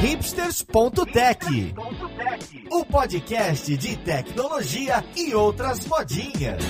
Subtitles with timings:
[0.00, 1.74] hipsters.tech,
[2.70, 6.62] o podcast de tecnologia e outras modinhas.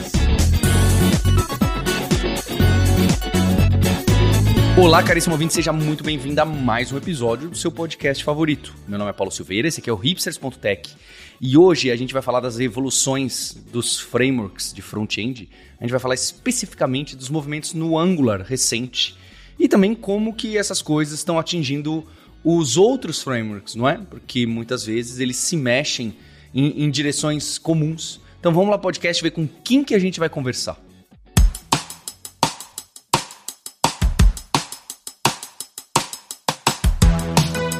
[4.80, 8.74] Olá, caríssimo ouvinte, seja muito bem-vindo a mais um episódio do seu podcast favorito.
[8.88, 10.90] Meu nome é Paulo Silveira, esse aqui é o hipsters.tech.
[11.38, 15.50] E hoje a gente vai falar das evoluções dos frameworks de front-end.
[15.78, 19.18] A gente vai falar especificamente dos movimentos no Angular recente
[19.58, 22.06] e também como que essas coisas estão atingindo
[22.44, 23.98] os outros frameworks, não é?
[23.98, 26.16] Porque muitas vezes eles se mexem
[26.54, 28.20] em, em direções comuns.
[28.38, 30.78] Então vamos lá, podcast, ver com quem que a gente vai conversar.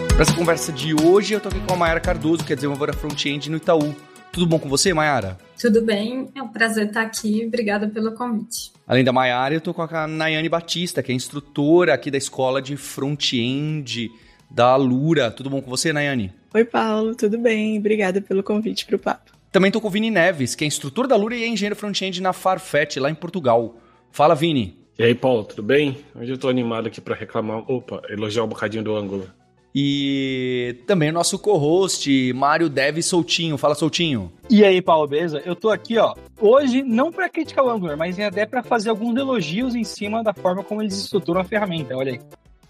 [0.09, 2.93] Para essa conversa de hoje, eu tô aqui com a Mayara Cardoso, que é desenvolvedora
[2.93, 3.95] front-end no Itaú.
[4.33, 5.39] Tudo bom com você, Mayara?
[5.61, 7.45] Tudo bem, é um prazer estar aqui.
[7.47, 8.73] Obrigada pelo convite.
[8.87, 12.61] Além da Mayara, eu tô com a Nayane Batista, que é instrutora aqui da escola
[12.61, 14.11] de front-end
[14.51, 15.31] da Lura.
[15.31, 16.33] Tudo bom com você, Nayane?
[16.55, 17.79] Oi, Paulo, tudo bem?
[17.79, 19.33] Obrigada pelo convite para o papo.
[19.51, 22.21] Também tô com o Vini Neves, que é instrutor da Lura e é engenheiro front-end
[22.21, 23.77] na Farfetch, lá em Portugal.
[24.11, 24.77] Fala, Vini.
[24.99, 25.99] E aí, Paulo, tudo bem?
[26.15, 29.29] Hoje eu tô animado aqui para reclamar, opa, elogiar um bocadinho do ângulo.
[29.75, 33.57] E também o nosso co-host, Mário Dev Soltinho.
[33.57, 34.33] Fala, Soltinho.
[34.51, 35.41] E aí, Paulo, beleza?
[35.45, 39.17] Eu tô aqui, ó, hoje não para criticar o Angular, mas até para fazer alguns
[39.17, 42.21] elogios em cima da forma como eles estruturam a ferramenta, olha aí.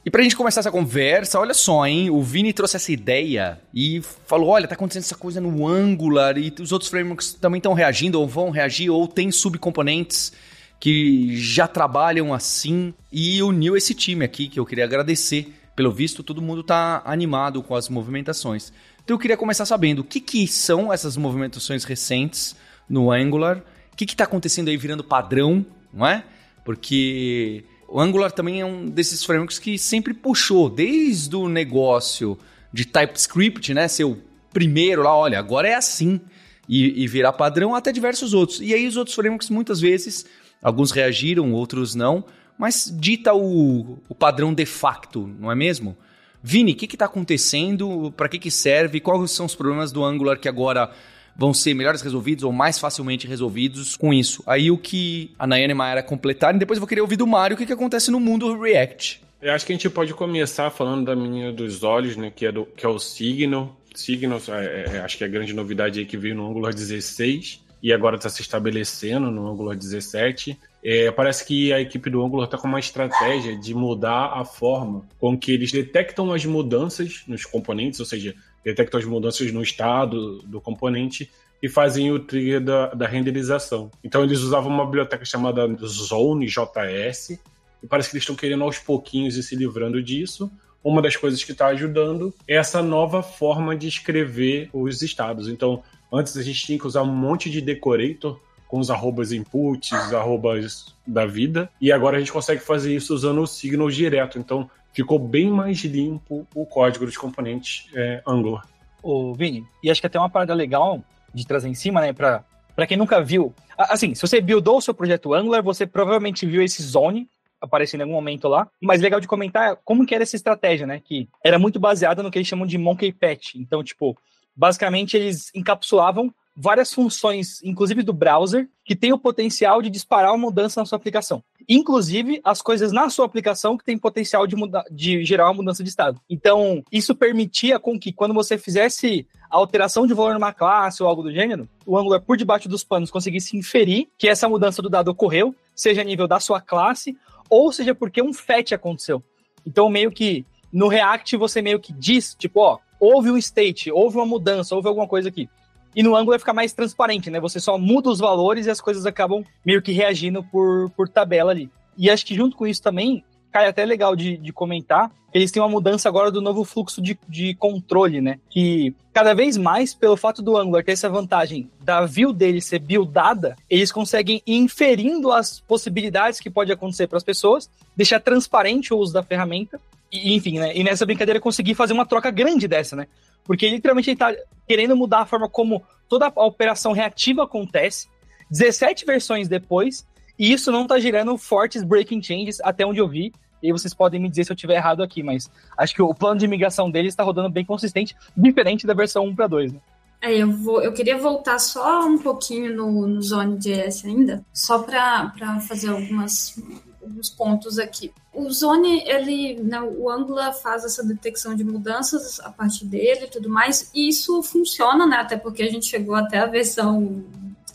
[0.05, 2.09] E pra gente começar essa conversa, olha só, hein?
[2.09, 6.55] O Vini trouxe essa ideia e falou: olha, tá acontecendo essa coisa no Angular e
[6.61, 10.33] os outros frameworks também estão reagindo, ou vão reagir, ou tem subcomponentes
[10.81, 12.95] que já trabalham assim.
[13.13, 17.63] E uniu esse time aqui, que eu queria agradecer pelo visto, todo mundo está animado
[17.63, 18.73] com as movimentações.
[19.05, 22.57] Então eu queria começar sabendo o que, que são essas movimentações recentes
[22.89, 23.63] no Angular,
[23.93, 26.25] o que está acontecendo aí virando padrão, não é?
[26.65, 32.39] Porque o Angular também é um desses frameworks que sempre puxou, desde o negócio
[32.71, 33.89] de TypeScript, né?
[33.89, 34.19] Ser o
[34.53, 36.21] primeiro lá, olha, agora é assim,
[36.69, 38.61] e, e virar padrão, até diversos outros.
[38.61, 40.27] E aí os outros frameworks muitas vezes,
[40.63, 42.25] alguns reagiram, outros não,
[42.59, 45.97] mas dita o, o padrão de facto, não é mesmo?
[46.43, 48.13] Vini, o que está acontecendo?
[48.17, 49.01] Para que, que serve?
[49.01, 50.91] Quais são os problemas do Angular que agora
[51.39, 54.43] vão ser melhores resolvidos ou mais facilmente resolvidos com isso?
[54.45, 57.27] Aí o que a Nayane e a Mayara completarem, depois eu vou querer ouvir do
[57.27, 59.23] Mário o que, que acontece no mundo React.
[59.41, 62.33] Eu acho que a gente pode começar falando da menina dos olhos, né?
[62.35, 63.77] Que é, do, que é o Signal.
[63.95, 67.61] Signal, é, é, acho que é a grande novidade aí que veio no Angular 16
[67.81, 70.59] e agora está se estabelecendo no Angular 17.
[70.83, 75.05] É, parece que a equipe do Angular está com uma estratégia de mudar a forma
[75.21, 78.35] com que eles detectam as mudanças nos componentes, ou seja,
[78.65, 81.31] detectam as mudanças no estado do componente
[81.63, 83.91] e fazem o trigger da, da renderização.
[84.03, 87.39] Então eles usavam uma biblioteca chamada Zone JS
[87.83, 90.51] e parece que eles estão querendo aos pouquinhos ir se livrando disso.
[90.83, 95.49] Uma das coisas que está ajudando é essa nova forma de escrever os estados.
[95.49, 95.83] Então,
[96.13, 100.95] antes a gente tinha que usar um monte de decorator com os arrobas inputs, arrobas
[101.07, 104.39] da vida, e agora a gente consegue fazer isso usando o Signal direto.
[104.39, 108.67] Então ficou bem mais limpo o código dos componentes é, Angular.
[109.03, 112.45] Ô, Vini, e acho que até uma parada legal de trazer em cima, né, para
[112.75, 116.63] para quem nunca viu, assim, se você buildou o seu projeto Angular, você provavelmente viu
[116.63, 117.29] esse zone
[117.61, 118.69] aparecendo em algum momento lá.
[118.81, 121.01] Mas legal de comentar como que era essa estratégia, né?
[121.05, 123.57] Que era muito baseada no que eles chamam de monkey patch.
[123.57, 124.17] Então, tipo,
[124.55, 130.47] basicamente eles encapsulavam várias funções, inclusive do browser, que tem o potencial de disparar uma
[130.47, 131.43] mudança na sua aplicação.
[131.69, 135.85] Inclusive, as coisas na sua aplicação que tem potencial de, mudar, de gerar uma mudança
[135.85, 136.21] de estado.
[136.29, 141.09] Então, isso permitia com que, quando você fizesse a alteração de valor numa classe ou
[141.09, 144.91] algo do gênero, o Angular, por debaixo dos panos, conseguisse inferir que essa mudança do
[144.91, 147.17] dado ocorreu, seja a nível da sua classe,
[147.49, 149.23] ou seja porque um fetch aconteceu.
[149.65, 154.17] Então, meio que no React, você meio que diz, tipo, ó, houve um state, houve
[154.17, 155.49] uma mudança, houve alguma coisa aqui.
[155.95, 157.41] E no Angular fica mais transparente, né?
[157.41, 161.51] Você só muda os valores e as coisas acabam meio que reagindo por, por tabela
[161.51, 161.71] ali.
[161.97, 165.63] E acho que junto com isso também, cai até legal de, de comentar, eles têm
[165.63, 168.39] uma mudança agora do novo fluxo de, de controle, né?
[168.49, 172.79] Que cada vez mais, pelo fato do Angular ter essa vantagem da view dele ser
[172.79, 178.95] buildada, eles conseguem ir inferindo as possibilidades que pode acontecer para as pessoas, deixar transparente
[178.95, 180.77] o uso da ferramenta, e, enfim, né?
[180.77, 183.07] E nessa brincadeira conseguir fazer uma troca grande dessa, né?
[183.45, 184.35] Porque literalmente ele está
[184.67, 188.09] querendo mudar a forma como toda a operação reativa acontece,
[188.51, 190.07] 17 versões depois,
[190.39, 193.33] e isso não está gerando fortes breaking changes, até onde eu vi.
[193.63, 196.39] E vocês podem me dizer se eu estiver errado aqui, mas acho que o plano
[196.39, 199.81] de migração deles está rodando bem consistente, diferente da versão 1 para 2, né?
[200.21, 205.33] É, eu, vou, eu queria voltar só um pouquinho no, no Zone.js ainda, só para
[205.61, 206.61] fazer algumas
[207.09, 208.13] alguns pontos aqui.
[208.33, 213.31] O Zone, ele, né, o Angular faz essa detecção de mudanças a partir dele e
[213.31, 217.25] tudo mais, e isso funciona, né, até porque a gente chegou até a versão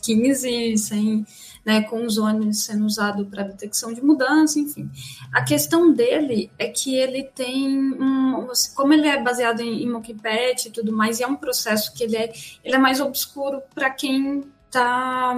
[0.02, 1.26] 15 sem
[1.64, 4.90] né, com o Zone sendo usado para detecção de mudança, enfim.
[5.32, 10.68] A questão dele é que ele tem um, como ele é baseado em, em Mockpad
[10.68, 12.32] e tudo mais, e é um processo que ele é,
[12.62, 14.44] ele é mais obscuro para quem
[14.80, 15.36] tá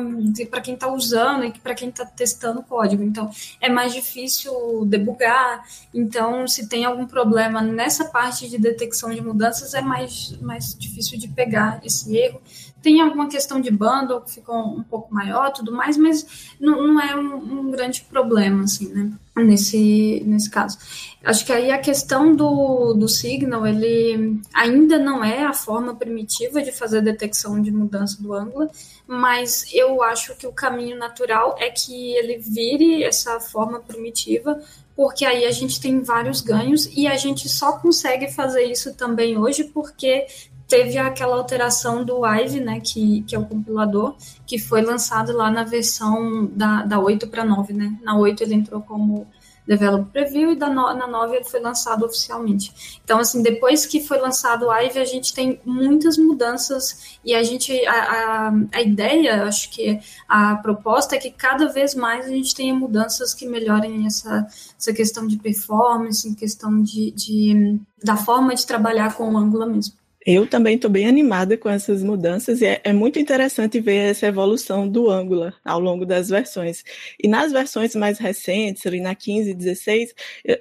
[0.50, 3.02] para quem está usando e para quem está testando o código.
[3.02, 3.30] Então,
[3.60, 5.64] é mais difícil debugar.
[5.92, 11.18] Então, se tem algum problema nessa parte de detecção de mudanças, é mais, mais difícil
[11.18, 12.40] de pegar esse erro.
[12.86, 17.00] Tem alguma questão de bundle que ficou um pouco maior, tudo mais, mas não, não
[17.00, 19.10] é um, um, grande problema, assim, né?
[19.34, 20.78] Nesse, nesse caso.
[21.24, 26.62] Acho que aí a questão do, do Signal, ele ainda não é a forma primitiva
[26.62, 28.70] de fazer a detecção de mudança do Angular,
[29.04, 34.62] mas eu acho que o caminho natural é que ele vire essa forma primitiva
[34.94, 39.36] porque aí a gente tem vários ganhos e a gente só consegue fazer isso também
[39.36, 40.26] hoje porque
[40.68, 44.16] teve aquela alteração do Ive, né, que, que é o compilador,
[44.46, 47.96] que foi lançado lá na versão da, da 8 para 9, né?
[48.02, 49.26] Na 8 ele entrou como
[49.66, 53.00] Develop Preview e da no, na 9 ele foi lançado oficialmente.
[53.04, 57.42] Então, assim, depois que foi lançado o Ive, a gente tem muitas mudanças e a
[57.42, 59.98] gente, a, a, a, ideia, acho que
[60.28, 64.46] a proposta é que cada vez mais a gente tenha mudanças que melhorem essa,
[64.78, 69.94] essa questão de performance, questão de, de da forma de trabalhar com o Angular mesmo.
[70.26, 74.26] Eu também estou bem animada com essas mudanças e é, é, muito interessante ver essa
[74.26, 76.82] evolução do Angular ao longo das versões.
[77.22, 80.14] E nas versões mais recentes, ali na 15 e 16,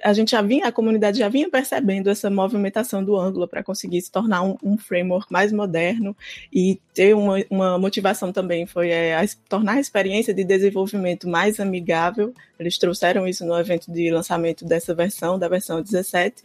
[0.04, 4.00] a gente já vinha, a comunidade já vinha percebendo essa movimentação do Angular para conseguir
[4.02, 6.16] se tornar um, um, framework mais moderno
[6.52, 11.58] e ter uma, uma motivação também foi é, a, tornar a experiência de desenvolvimento mais
[11.58, 12.32] amigável.
[12.58, 16.36] Eles trouxeram isso no evento de lançamento dessa versão, da versão 17,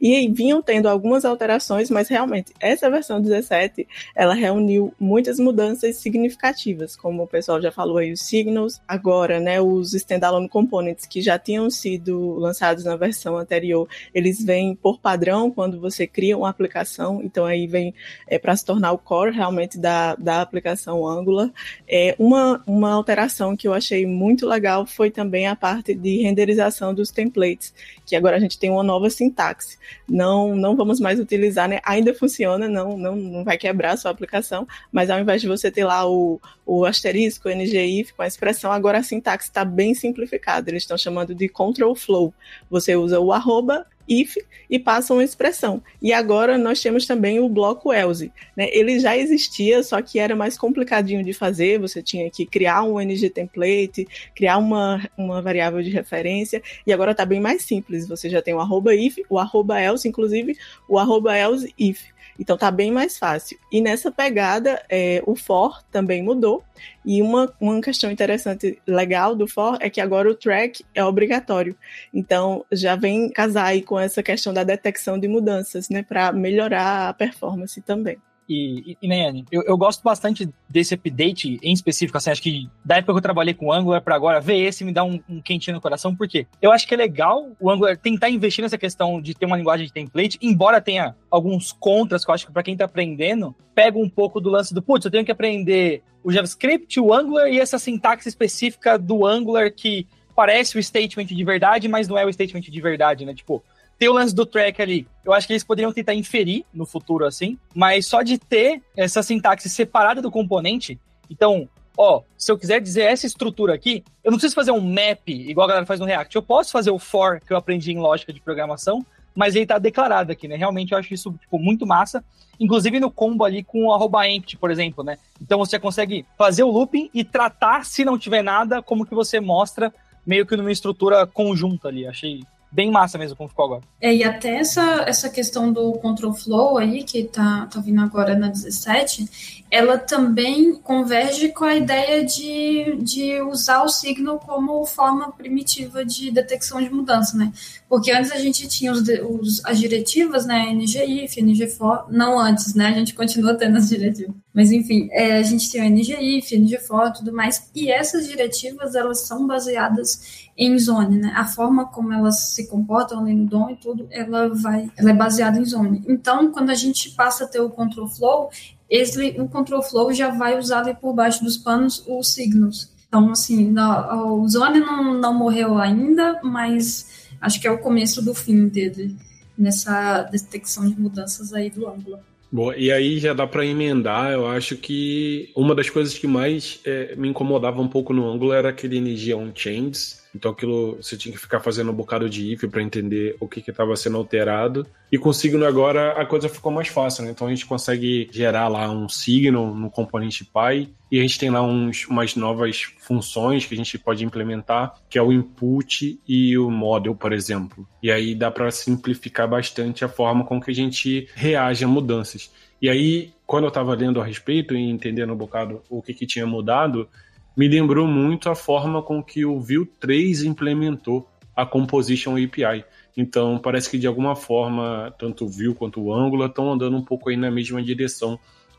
[0.00, 6.96] e vinham tendo algumas alterações, mas realmente essa versão 17, ela reuniu muitas mudanças significativas,
[6.96, 11.38] como o pessoal já falou aí, os signals, agora, né, os standalone components que já
[11.38, 17.20] tinham sido lançados na versão anterior, eles vêm por padrão quando você cria uma aplicação,
[17.22, 17.94] então aí vem
[18.26, 21.50] é, para se tornar o core realmente da, da aplicação Angular.
[21.88, 26.94] É, uma, uma alteração que eu achei muito legal foi também a parte de renderização
[26.94, 27.74] dos templates,
[28.06, 29.78] que agora a gente tem uma nova sintaxe.
[30.08, 33.96] Não, não vamos mais utilizar, né, ainda funciona funciona, não, não, não vai quebrar a
[33.96, 38.22] sua aplicação, mas ao invés de você ter lá o, o asterisco, o NGIF com
[38.22, 40.70] a expressão, agora a sintaxe está bem simplificada.
[40.70, 42.34] Eles estão chamando de control flow.
[42.68, 44.36] Você usa o arroba if
[44.68, 45.80] e passa uma expressão.
[46.02, 48.32] E agora nós temos também o bloco else.
[48.56, 48.68] Né?
[48.72, 52.98] Ele já existia, só que era mais complicadinho de fazer, você tinha que criar um
[52.98, 58.08] ng template, criar uma, uma variável de referência, e agora está bem mais simples.
[58.08, 60.56] Você já tem o arroba if, o arroba else, inclusive
[60.88, 62.02] o arroba else if.
[62.38, 63.58] Então tá bem mais fácil.
[63.70, 66.62] E nessa pegada, é, o for também mudou.
[67.04, 71.76] E uma, uma questão interessante, legal do for é que agora o track é obrigatório.
[72.12, 77.08] Então já vem casar aí com essa questão da detecção de mudanças, né, para melhorar
[77.08, 78.18] a performance também.
[78.50, 82.96] E, e, e eu, eu, gosto bastante desse update em específico, assim, acho que da
[82.96, 85.40] época que eu trabalhei com o Angular para agora, ver esse me dá um, um,
[85.40, 89.20] quentinho no coração, porque eu acho que é legal o Angular tentar investir nessa questão
[89.20, 92.64] de ter uma linguagem de template, embora tenha alguns contras que eu acho que para
[92.64, 96.32] quem tá aprendendo, pega um pouco do lance do, putz, eu tenho que aprender o
[96.32, 101.86] JavaScript, o Angular e essa sintaxe específica do Angular que parece o statement de verdade,
[101.86, 103.32] mas não é o statement de verdade, né?
[103.32, 103.62] Tipo,
[104.00, 107.26] ter o lance do track ali, eu acho que eles poderiam tentar inferir no futuro
[107.26, 112.80] assim, mas só de ter essa sintaxe separada do componente, então, ó, se eu quiser
[112.80, 116.06] dizer essa estrutura aqui, eu não preciso fazer um map igual a galera faz no
[116.06, 116.34] React.
[116.34, 119.04] Eu posso fazer o for que eu aprendi em lógica de programação,
[119.34, 120.56] mas ele tá declarado aqui, né?
[120.56, 122.24] Realmente eu acho isso tipo, muito massa.
[122.58, 125.18] Inclusive no combo ali com o arroba empty, por exemplo, né?
[125.42, 129.40] Então você consegue fazer o looping e tratar, se não tiver nada, como que você
[129.40, 129.92] mostra
[130.26, 132.06] meio que numa estrutura conjunta ali.
[132.06, 132.40] Achei
[132.70, 133.82] bem massa mesmo como ficou agora.
[134.00, 138.36] É, e até essa, essa questão do control flow aí, que tá, tá vindo agora
[138.36, 145.32] na 17, ela também converge com a ideia de, de usar o signal como forma
[145.32, 147.52] primitiva de detecção de mudança, né?
[147.88, 150.72] Porque antes a gente tinha os, os, as diretivas, né?
[150.72, 152.86] NGIF, NGFOR, não antes, né?
[152.86, 154.34] A gente continua tendo as diretivas.
[154.52, 159.20] Mas enfim, é, a gente tem o NGIF, NGFOR, tudo mais, e essas diretivas, elas
[159.20, 161.32] são baseadas em zone, né?
[161.36, 165.14] A forma como elas se comportam ali no DOM e tudo, ela vai, ela é
[165.14, 166.04] baseada em zone.
[166.08, 168.50] Então, quando a gente passa a ter o control flow,
[168.90, 172.90] esse, o control flow já vai usar ali por baixo dos panos os signals.
[173.06, 178.34] Então, assim, o Zone não, não morreu ainda, mas acho que é o começo do
[178.34, 179.16] fim dele
[179.56, 182.18] nessa detecção de mudanças aí do ângulo.
[182.52, 184.32] Bom, e aí já dá para emendar.
[184.32, 188.52] Eu acho que uma das coisas que mais é, me incomodava um pouco no ângulo
[188.52, 192.64] era aquele energia on-chains, então aquilo você tinha que ficar fazendo um bocado de if
[192.68, 194.86] para entender o que estava sendo alterado.
[195.10, 197.30] E com o Signal agora a coisa ficou mais fácil, né?
[197.30, 201.50] Então a gente consegue gerar lá um Signal no componente Py e a gente tem
[201.50, 206.56] lá uns, umas novas funções que a gente pode implementar, que é o input e
[206.56, 207.86] o model, por exemplo.
[208.02, 212.50] E aí dá para simplificar bastante a forma com que a gente reage a mudanças.
[212.80, 216.26] E aí, quando eu estava lendo a respeito e entendendo um bocado o que, que
[216.26, 217.08] tinha mudado,
[217.56, 222.84] me lembrou muito a forma com que o Vue 3 implementou a Composition API.
[223.16, 227.04] Então, parece que de alguma forma, tanto o Vue quanto o Angular estão andando um
[227.04, 228.38] pouco aí na mesma direção,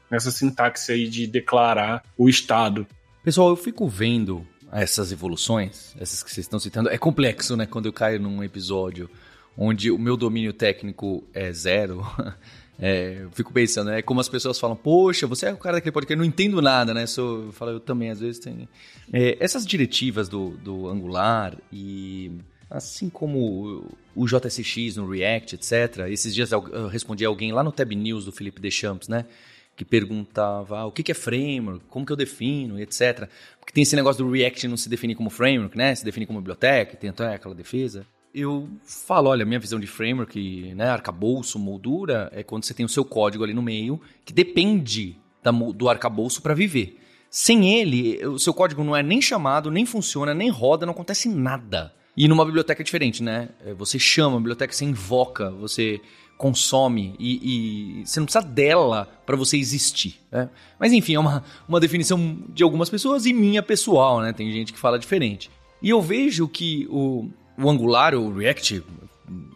[0.09, 2.87] nessa sintaxe aí de declarar o estado.
[3.23, 6.89] Pessoal, eu fico vendo essas evoluções, essas que vocês estão citando.
[6.89, 7.65] É complexo, né?
[7.65, 9.09] Quando eu caio num episódio
[9.57, 12.05] onde o meu domínio técnico é zero.
[12.81, 15.91] É, eu fico pensando, é como as pessoas falam, poxa, você é o cara daquele
[15.91, 17.05] podcast, eu não entendo nada, né?
[17.05, 18.67] Sou, eu falo, eu também, às vezes tenho.
[19.13, 22.31] É, essas diretivas do, do Angular e
[22.71, 23.85] assim como
[24.15, 26.07] o JSX no React, etc.
[26.09, 29.25] Esses dias eu respondi a alguém lá no Tab News do Felipe Deschamps, né?
[29.75, 33.29] Que perguntava ah, o que é framework, como que eu defino, etc.
[33.59, 35.93] Porque tem esse negócio do React não se definir como framework, né?
[35.93, 40.73] Se definir como biblioteca, tem até aquela defesa eu falo, olha, minha visão de framework,
[40.75, 45.17] né, arcabouço, moldura, é quando você tem o seu código ali no meio, que depende
[45.43, 46.97] da, do arcabouço para viver.
[47.29, 51.29] Sem ele, o seu código não é nem chamado, nem funciona, nem roda, não acontece
[51.29, 51.93] nada.
[52.15, 53.50] E numa biblioteca é diferente, né?
[53.65, 56.01] É, você chama a biblioteca, você invoca, você
[56.38, 60.19] consome e, e você não precisa dela para você existir.
[60.31, 60.50] Né?
[60.79, 64.33] Mas enfim, é uma, uma definição de algumas pessoas e minha pessoal, né?
[64.33, 65.50] Tem gente que fala diferente.
[65.81, 67.29] E eu vejo que o,
[67.61, 68.83] o Angular, o React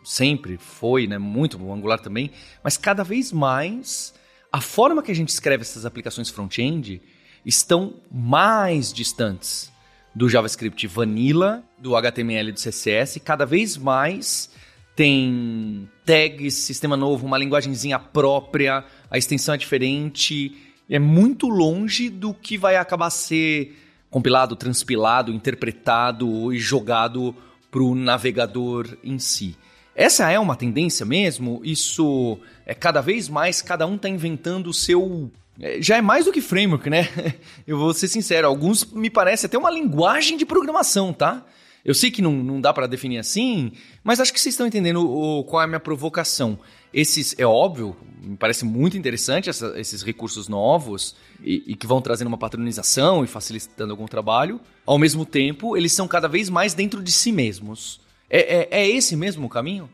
[0.04, 2.32] sempre foi, né, muito o Angular também,
[2.64, 4.14] mas cada vez mais
[4.52, 7.02] a forma que a gente escreve essas aplicações front-end
[7.46, 9.72] estão mais distantes
[10.14, 14.50] do JavaScript vanilla, do HTML e do CSS, cada vez mais
[14.96, 20.56] tem tags, sistema novo, uma linguagemzinha própria, a extensão é diferente,
[20.90, 23.76] é muito longe do que vai acabar ser
[24.10, 27.36] compilado, transpilado, interpretado e jogado
[27.76, 29.54] para o navegador em si.
[29.94, 31.60] Essa é uma tendência mesmo?
[31.62, 35.30] Isso é cada vez mais, cada um está inventando o seu.
[35.60, 37.10] É, já é mais do que framework, né?
[37.68, 41.46] Eu vou ser sincero, alguns me parece até uma linguagem de programação, tá?
[41.84, 45.06] Eu sei que não, não dá para definir assim, mas acho que vocês estão entendendo
[45.06, 46.58] o, qual é a minha provocação.
[46.96, 52.00] Esses, é óbvio, me parece muito interessante essa, esses recursos novos e, e, que vão
[52.00, 54.62] trazendo uma patronização e facilitando algum trabalho.
[54.86, 58.00] Ao mesmo tempo, eles são cada vez mais dentro de si mesmos.
[58.30, 59.90] É, é, é esse mesmo o caminho?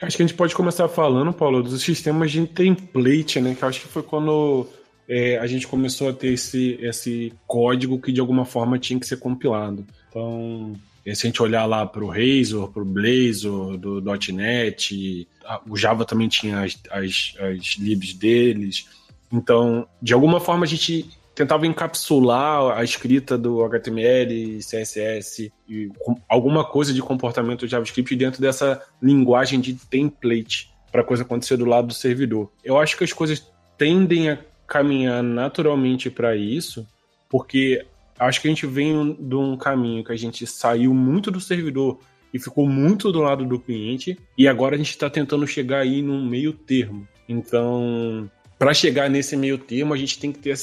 [0.00, 3.54] Acho que a gente pode começar falando, Paulo, dos sistemas de template, né?
[3.54, 4.66] Que acho que foi quando
[5.06, 9.06] é, a gente começou a ter esse, esse código que de alguma forma tinha que
[9.06, 9.86] ser compilado.
[10.08, 10.72] Então,
[11.04, 15.28] se a gente olhar lá para o Razor, para o Blazor, do .NET,
[15.68, 18.86] o Java também tinha as, as, as libs deles.
[19.32, 25.90] Então, de alguma forma, a gente tentava encapsular a escrita do HTML, CSS e
[26.28, 31.64] alguma coisa de comportamento JavaScript dentro dessa linguagem de template para a coisa acontecer do
[31.64, 32.50] lado do servidor.
[32.62, 36.86] Eu acho que as coisas tendem a caminhar naturalmente para isso,
[37.28, 37.86] porque
[38.26, 41.98] acho que a gente vem de um caminho que a gente saiu muito do servidor
[42.32, 46.00] e ficou muito do lado do cliente, e agora a gente está tentando chegar aí
[46.00, 47.06] num meio termo.
[47.28, 50.56] Então, para chegar nesse meio termo, a gente tem que ter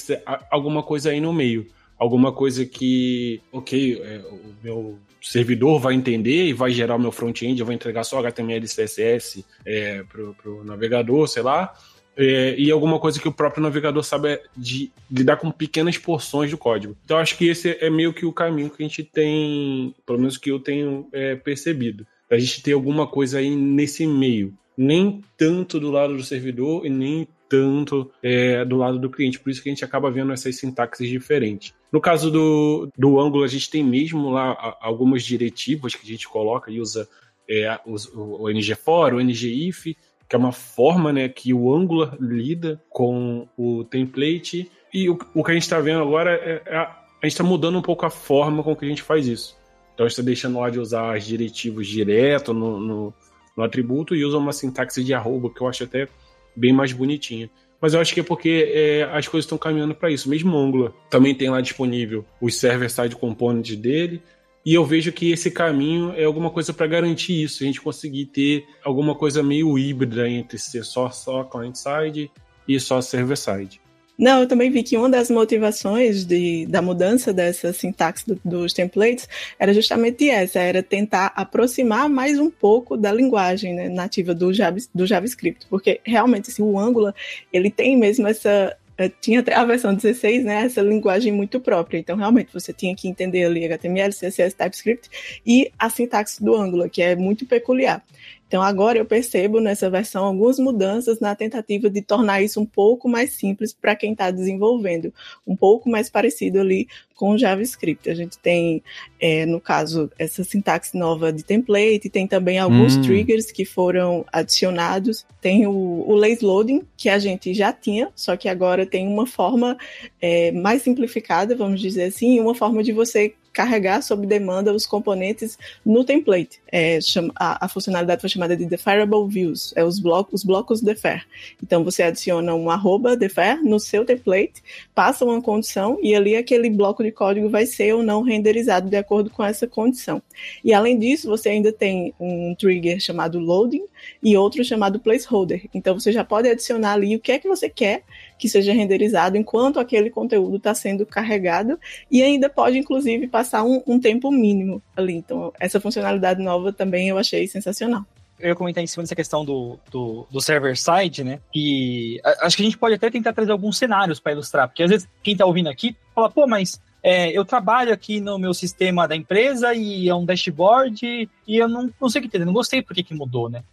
[0.49, 1.67] alguma coisa aí no meio.
[1.97, 7.11] Alguma coisa que, ok, é, o meu servidor vai entender e vai gerar o meu
[7.11, 11.73] front-end, eu vou entregar só HTML e CSS é, para o navegador, sei lá,
[12.21, 16.57] é, e alguma coisa que o próprio navegador sabe de lidar com pequenas porções do
[16.57, 16.97] código.
[17.05, 20.35] Então acho que esse é meio que o caminho que a gente tem, pelo menos
[20.35, 22.05] que eu tenho é, percebido.
[22.29, 24.53] A gente ter alguma coisa aí nesse meio.
[24.77, 29.39] Nem tanto do lado do servidor e nem tanto é, do lado do cliente.
[29.39, 31.73] Por isso que a gente acaba vendo essas sintaxes diferentes.
[31.89, 36.27] No caso do, do Angular, a gente tem mesmo lá algumas diretivas que a gente
[36.27, 37.07] coloca e usa
[37.49, 39.95] é, o, o NG-for, o NG-if,
[40.29, 44.71] que é uma forma né, que o Angular lida com o template.
[44.93, 47.43] E o, o que a gente está vendo agora é, é, a, a gente está
[47.43, 49.57] mudando um pouco a forma com que a gente faz isso.
[49.93, 53.13] Então a gente está deixando lá de usar as diretivos direto no, no,
[53.57, 56.07] no, atributo e usa uma sintaxe de arroba, que eu acho até
[56.55, 57.49] bem mais bonitinha.
[57.81, 60.29] mas eu acho que é porque é, as coisas estão caminhando para isso.
[60.29, 64.21] Mesmo o Angular também tem lá disponível os server-side components dele,
[64.65, 68.25] e eu vejo que esse caminho é alguma coisa para garantir isso, a gente conseguir
[68.25, 72.29] ter alguma coisa meio híbrida entre ser só, só client-side
[72.67, 73.81] e só server-side.
[74.19, 78.73] Não, eu também vi que uma das motivações de, da mudança dessa sintaxe do, dos
[78.73, 84.53] templates era justamente essa, era tentar aproximar mais um pouco da linguagem né, nativa do,
[84.53, 87.15] Java, do JavaScript, porque realmente assim, o Angular
[87.53, 88.75] ele tem mesmo essa
[89.07, 91.99] tinha a versão 16, né, essa linguagem muito própria.
[91.99, 95.09] Então, realmente, você tinha que entender ali HTML, CSS, TypeScript
[95.45, 98.03] e a sintaxe do Angular, que é muito peculiar.
[98.49, 103.07] Então, agora eu percebo nessa versão algumas mudanças na tentativa de tornar isso um pouco
[103.07, 105.13] mais simples para quem está desenvolvendo,
[105.45, 108.09] um pouco mais parecido ali com o JavaScript.
[108.09, 108.81] A gente tem,
[109.19, 113.01] é, no caso, essa sintaxe nova de template, tem também alguns hum.
[113.03, 115.71] triggers que foram adicionados, tem o,
[116.07, 119.77] o lazy loading, que a gente já tinha, só que agora tem uma forma
[120.19, 125.57] é, mais simplificada, vamos dizer assim, uma forma de você carregar sob demanda os componentes
[125.85, 126.61] no template.
[126.71, 126.97] É,
[127.35, 131.25] a, a, funcionalidade foi chamada de deferrable views, é os blocos, os blocos defer.
[131.61, 134.63] Então você adiciona um arroba defer no seu template,
[134.95, 138.95] passa uma condição e ali aquele bloco de código vai ser ou não renderizado de
[138.95, 140.21] acordo com essa condição.
[140.63, 143.83] E além disso, você ainda tem um trigger chamado loading
[144.23, 145.65] e outro chamado placeholder.
[145.73, 148.03] Então você já pode adicionar ali o que é que você quer
[148.39, 151.77] que seja renderizado enquanto aquele conteúdo está sendo carregado
[152.09, 155.15] e ainda pode, inclusive, passar um, um tempo mínimo ali.
[155.15, 158.05] Então, essa funcionalidade nova também eu achei sensacional
[158.39, 161.39] eu ia comentar em cima dessa questão do, do, do server-side, né?
[161.53, 164.89] E acho que a gente pode até tentar trazer alguns cenários para ilustrar, porque às
[164.89, 169.07] vezes quem está ouvindo aqui fala, pô, mas é, eu trabalho aqui no meu sistema
[169.07, 172.81] da empresa e é um dashboard e eu não, não sei o que não gostei
[172.81, 173.63] porque que mudou, né?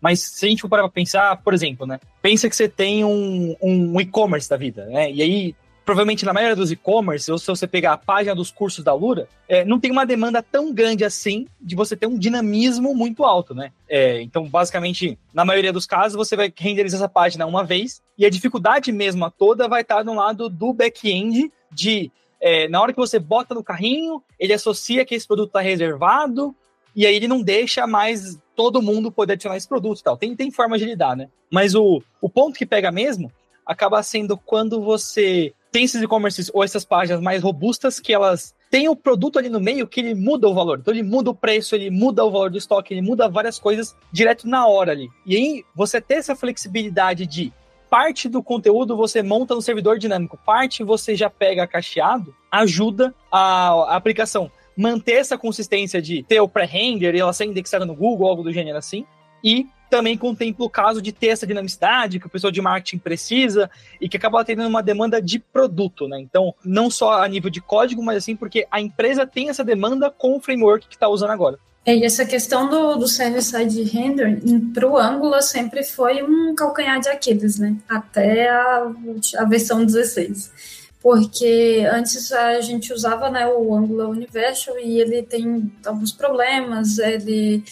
[0.00, 1.98] Mas se a gente for parar para pensar, por exemplo, né?
[2.20, 5.10] Pensa que você tem um, um e-commerce da vida, né?
[5.10, 5.54] E aí,
[5.86, 9.28] provavelmente na maioria dos e-commerce, ou se você pegar a página dos cursos da Lura,
[9.48, 13.54] é, não tem uma demanda tão grande assim de você ter um dinamismo muito alto,
[13.54, 13.70] né?
[13.88, 18.26] É, então, basicamente, na maioria dos casos, você vai renderizar essa página uma vez e
[18.26, 22.98] a dificuldade mesmo toda vai estar no lado do back-end de é, na hora que
[22.98, 26.54] você bota no carrinho, ele associa que esse produto está reservado,
[26.96, 30.16] e aí ele não deixa mais todo mundo poder adicionar esse produto e tal.
[30.16, 31.28] Tem, tem forma de lidar, né?
[31.48, 33.30] Mas o, o ponto que pega mesmo
[33.64, 38.88] acaba sendo quando você tem esses e-commerces ou essas páginas mais robustas que elas têm
[38.88, 40.78] o produto ali no meio que ele muda o valor.
[40.78, 43.94] Então ele muda o preço, ele muda o valor do estoque, ele muda várias coisas
[44.10, 45.10] direto na hora ali.
[45.26, 47.52] E aí você ter essa flexibilidade de
[47.90, 53.68] parte do conteúdo você monta no servidor dinâmico, parte você já pega cacheado, ajuda a,
[53.68, 58.28] a aplicação manter essa consistência de ter o pré-render e ela ser indexada no Google,
[58.28, 59.04] algo do gênero assim,
[59.44, 63.70] e também contempla o caso de ter essa dinamicidade que o pessoal de marketing precisa
[64.00, 66.18] e que acaba tendo uma demanda de produto, né?
[66.20, 70.10] Então, não só a nível de código, mas assim, porque a empresa tem essa demanda
[70.10, 71.58] com o framework que está usando agora.
[71.84, 74.40] É, e essa questão do, do server-side render
[74.74, 77.76] para o Angular sempre foi um calcanhar de Aquiles, né?
[77.88, 78.92] Até a,
[79.38, 85.70] a versão 16 porque antes a gente usava né, o Angular Universal e ele tem
[85.84, 87.62] alguns problemas, ele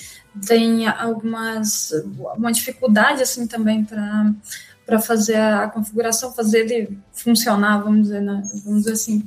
[0.46, 1.90] tem algumas
[2.36, 4.32] uma dificuldade assim também para
[4.86, 9.26] para fazer a configuração, fazer ele funcionar, vamos dizer, né, vamos dizer assim.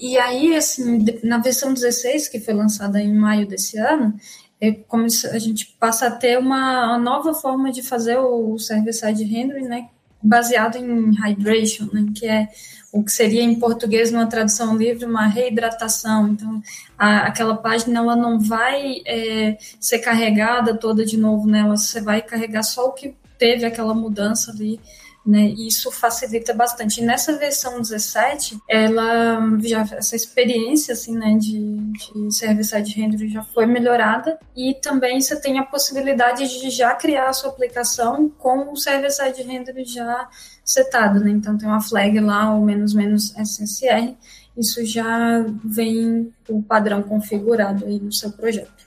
[0.00, 4.14] E aí, assim, na versão 16, que foi lançada em maio desse ano,
[4.60, 9.68] é como a gente passa a ter uma, nova forma de fazer o server-side rendering,
[9.68, 9.88] né,
[10.22, 12.48] baseado em hydration, né, que é
[12.92, 16.28] o que seria em português, numa tradução livre, uma reidratação.
[16.28, 16.62] Então,
[16.98, 22.22] a, aquela página ela não vai é, ser carregada toda de novo nela, você vai
[22.22, 24.80] carregar só o que teve aquela mudança ali.
[25.26, 27.00] Né, e isso facilita bastante.
[27.00, 31.76] E nessa versão 17, ela já essa experiência assim, né, de,
[32.14, 37.30] de server-side render já foi melhorada e também você tem a possibilidade de já criar
[37.30, 40.28] a sua aplicação com o server-side render já
[40.64, 41.30] setado, né?
[41.30, 44.14] Então tem uma flag lá, o menos menos SSR,
[44.56, 48.85] isso já vem o padrão configurado aí no seu projeto.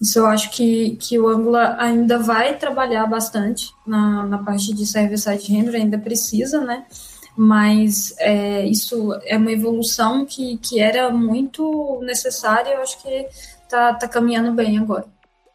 [0.00, 4.86] Isso eu acho que, que o Angular ainda vai trabalhar bastante na, na parte de
[4.86, 6.84] server-side render, ainda precisa, né?
[7.36, 13.26] Mas é, isso é uma evolução que, que era muito necessária, eu acho que
[13.68, 15.06] tá, tá caminhando bem agora.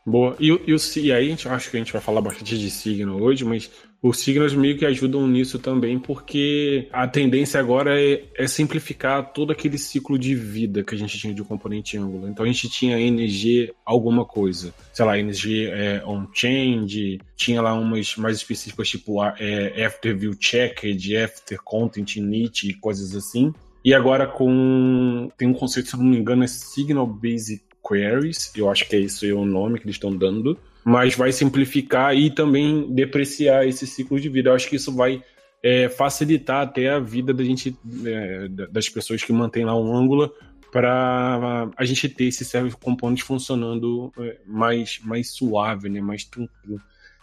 [0.06, 0.36] Boa.
[0.40, 3.22] E, e, e aí, a gente, acho que a gente vai falar bastante de signo
[3.22, 3.70] hoje, mas
[4.02, 9.52] os signos meio que ajudam nisso também, porque a tendência agora é, é, simplificar todo
[9.52, 12.28] aquele ciclo de vida que a gente tinha de componente ângulo.
[12.28, 18.16] Então a gente tinha NG alguma coisa, sei lá, NG é, on-change, tinha lá umas
[18.16, 23.54] mais específicas, tipo é, After View Checked, After Content Init e coisas assim.
[23.86, 25.30] E agora com.
[25.38, 29.00] Tem um conceito, se não me engano, é Signal Basic Queries, eu acho que é
[29.00, 33.86] isso é o nome que eles estão dando, mas vai simplificar e também depreciar esse
[33.86, 34.50] ciclo de vida.
[34.50, 35.24] Eu acho que isso vai
[35.64, 40.34] é, facilitar até a vida da gente, é, das pessoas que mantêm lá um ângulo
[40.72, 46.82] para a gente ter esse service component funcionando é, mais, mais suave, né, mais tranquilo.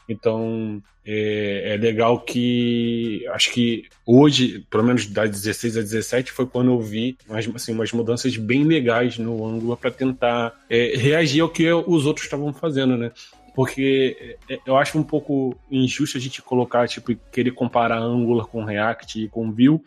[0.08, 6.46] Então, é, é, legal que acho que hoje, pelo menos da 16 a 17, foi
[6.46, 11.40] quando eu vi umas, assim, umas mudanças bem legais no ângulo para tentar é, reagir
[11.40, 13.10] ao que os outros estavam fazendo, né?
[13.58, 18.62] Porque é, eu acho um pouco injusto a gente colocar, tipo, querer comparar Angular com
[18.62, 19.80] React e com Vue,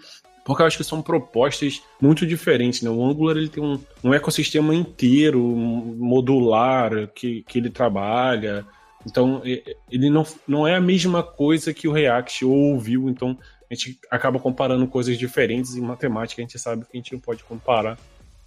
[0.43, 2.89] porque eu acho que são propostas muito diferentes, né?
[2.89, 8.67] O Angular ele tem um, um ecossistema inteiro, modular, que, que ele trabalha,
[9.05, 9.41] então,
[9.89, 13.39] ele não, não é a mesma coisa que o React ou o Vue, então
[13.71, 15.77] a gente acaba comparando coisas diferentes.
[15.77, 17.97] Em matemática, a gente sabe que a gente não pode comparar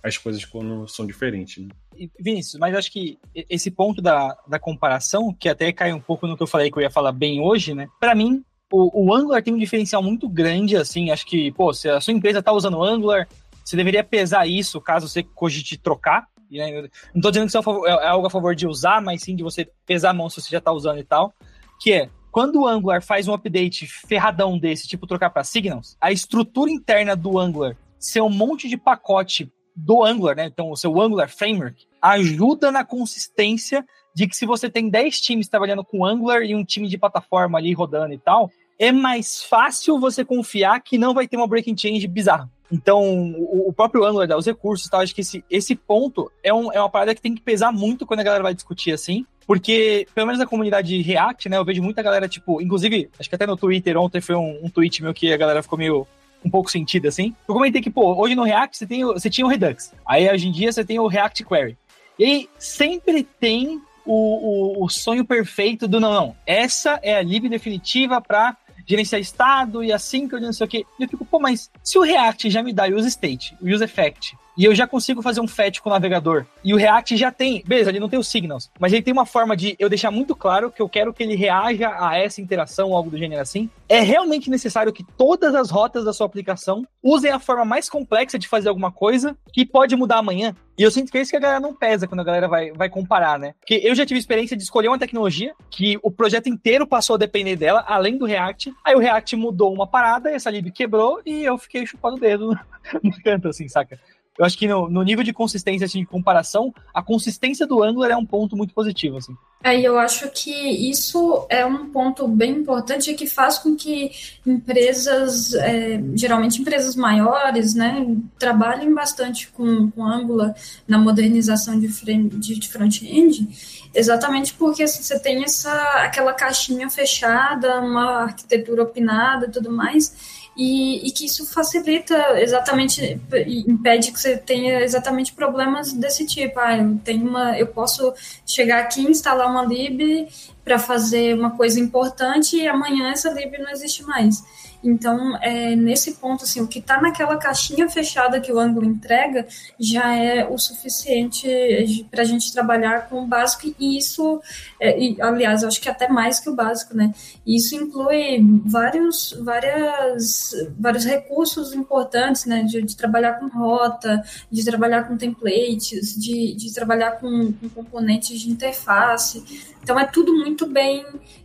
[0.04, 1.64] as coisas quando são diferentes.
[1.64, 2.08] Né?
[2.20, 6.36] Vinícius, mas acho que esse ponto da, da comparação, que até cai um pouco no
[6.36, 7.88] que eu falei que eu ia falar bem hoje, né?
[7.98, 11.88] Para mim, o, o, Angular tem um diferencial muito grande, assim, acho que, pô, se
[11.88, 13.26] a sua empresa tá usando Angular,
[13.64, 16.70] você deveria pesar isso caso você cogite trocar, né?
[16.82, 19.42] Não estou dizendo que isso é, é algo a favor de usar, mas sim de
[19.42, 21.32] você pesar a mão se você já está usando e tal.
[21.80, 26.12] Que é, quando o Angular faz um update ferradão desse, tipo trocar para Signals, a
[26.12, 30.46] estrutura interna do Angular ser um monte de pacote do Angular, né?
[30.46, 33.84] Então, o seu Angular Framework ajuda na consistência
[34.14, 37.58] de que se você tem 10 times trabalhando com Angular e um time de plataforma
[37.58, 41.76] ali rodando e tal, é mais fácil você confiar que não vai ter uma breaking
[41.76, 42.50] change bizarra.
[42.70, 44.98] Então, o, próprio Angular dá os recursos, tá?
[44.98, 48.06] acho que esse, esse ponto é, um, é uma parada que tem que pesar muito
[48.06, 51.82] quando a galera vai discutir assim, porque, pelo menos na comunidade React, né, eu vejo
[51.82, 55.12] muita galera, tipo, inclusive, acho que até no Twitter ontem foi um, um tweet meu
[55.12, 56.06] que a galera ficou meio
[56.44, 57.34] um pouco sentida, assim.
[57.48, 60.48] Eu comentei que, pô, hoje no React você, tem, você tinha o Redux, aí hoje
[60.48, 61.76] em dia você tem o React Query.
[62.18, 67.22] E aí sempre tem o, o, o sonho perfeito do não, não, essa é a
[67.22, 70.86] lib definitiva para gerenciar estado e assim que eu não sei o que.
[70.98, 74.36] E eu fico, pô, mas se o React já me dá use state, use effect,
[74.56, 76.46] e eu já consigo fazer um fetch com o navegador.
[76.64, 79.26] E o React já tem, beleza, ele não tem os signals, mas ele tem uma
[79.26, 82.90] forma de eu deixar muito claro que eu quero que ele reaja a essa interação
[82.90, 83.68] ou algo do gênero assim.
[83.88, 88.38] É realmente necessário que todas as rotas da sua aplicação usem a forma mais complexa
[88.38, 90.54] de fazer alguma coisa que pode mudar amanhã.
[90.76, 92.72] E eu sinto que é isso que a galera não pesa quando a galera vai,
[92.72, 93.54] vai comparar, né?
[93.60, 97.18] Porque eu já tive experiência de escolher uma tecnologia que o projeto inteiro passou a
[97.18, 98.74] depender dela, além do React.
[98.84, 102.58] Aí o React mudou uma parada, essa lib quebrou e eu fiquei chupando o dedo
[103.02, 104.00] no canto, assim, saca?
[104.38, 108.10] Eu acho que no, no, nível de consistência, assim, de comparação, a consistência do Angular
[108.10, 109.36] é um ponto muito positivo, assim.
[109.62, 114.10] É, eu acho que isso é um ponto bem importante que faz com que
[114.44, 118.04] empresas, é, geralmente empresas maiores, né,
[118.38, 120.54] trabalhem bastante com, com Angular
[120.86, 123.48] na modernização de, de, de front-end,
[123.94, 131.06] exatamente porque assim, você tem essa, aquela caixinha fechada, uma arquitetura opinada tudo mais, e,
[131.06, 133.20] e, que isso facilita exatamente,
[133.66, 136.60] impede que você tenha exatamente problemas desse tipo.
[136.60, 138.14] Ah, eu tenho uma, eu posso
[138.46, 140.28] chegar aqui, instalar uma lib
[140.64, 144.44] para fazer uma coisa importante e amanhã essa lib não existe mais.
[144.84, 149.46] Então, é, nesse ponto, assim, o que está naquela caixinha fechada que o ângulo entrega
[149.80, 154.42] já é o suficiente para a gente trabalhar com o básico, e isso,
[154.78, 157.14] é, e, aliás, acho que até mais que o básico, né?
[157.46, 162.62] Isso inclui vários, várias, vários recursos importantes, né?
[162.62, 168.38] De, de trabalhar com rota, de trabalhar com templates, de, de trabalhar com, com componentes
[168.38, 169.72] de interface.
[169.82, 171.04] Então, é tudo muito bem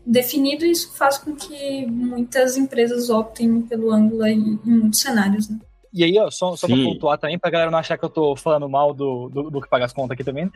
[0.10, 5.48] definido e isso faz com que muitas empresas optem pelo Angular em, em muitos cenários,
[5.48, 5.60] né?
[5.93, 8.36] E aí, ó, só, só pra pontuar também, pra galera não achar que eu tô
[8.36, 10.52] falando mal do, do, do que paga as contas aqui também.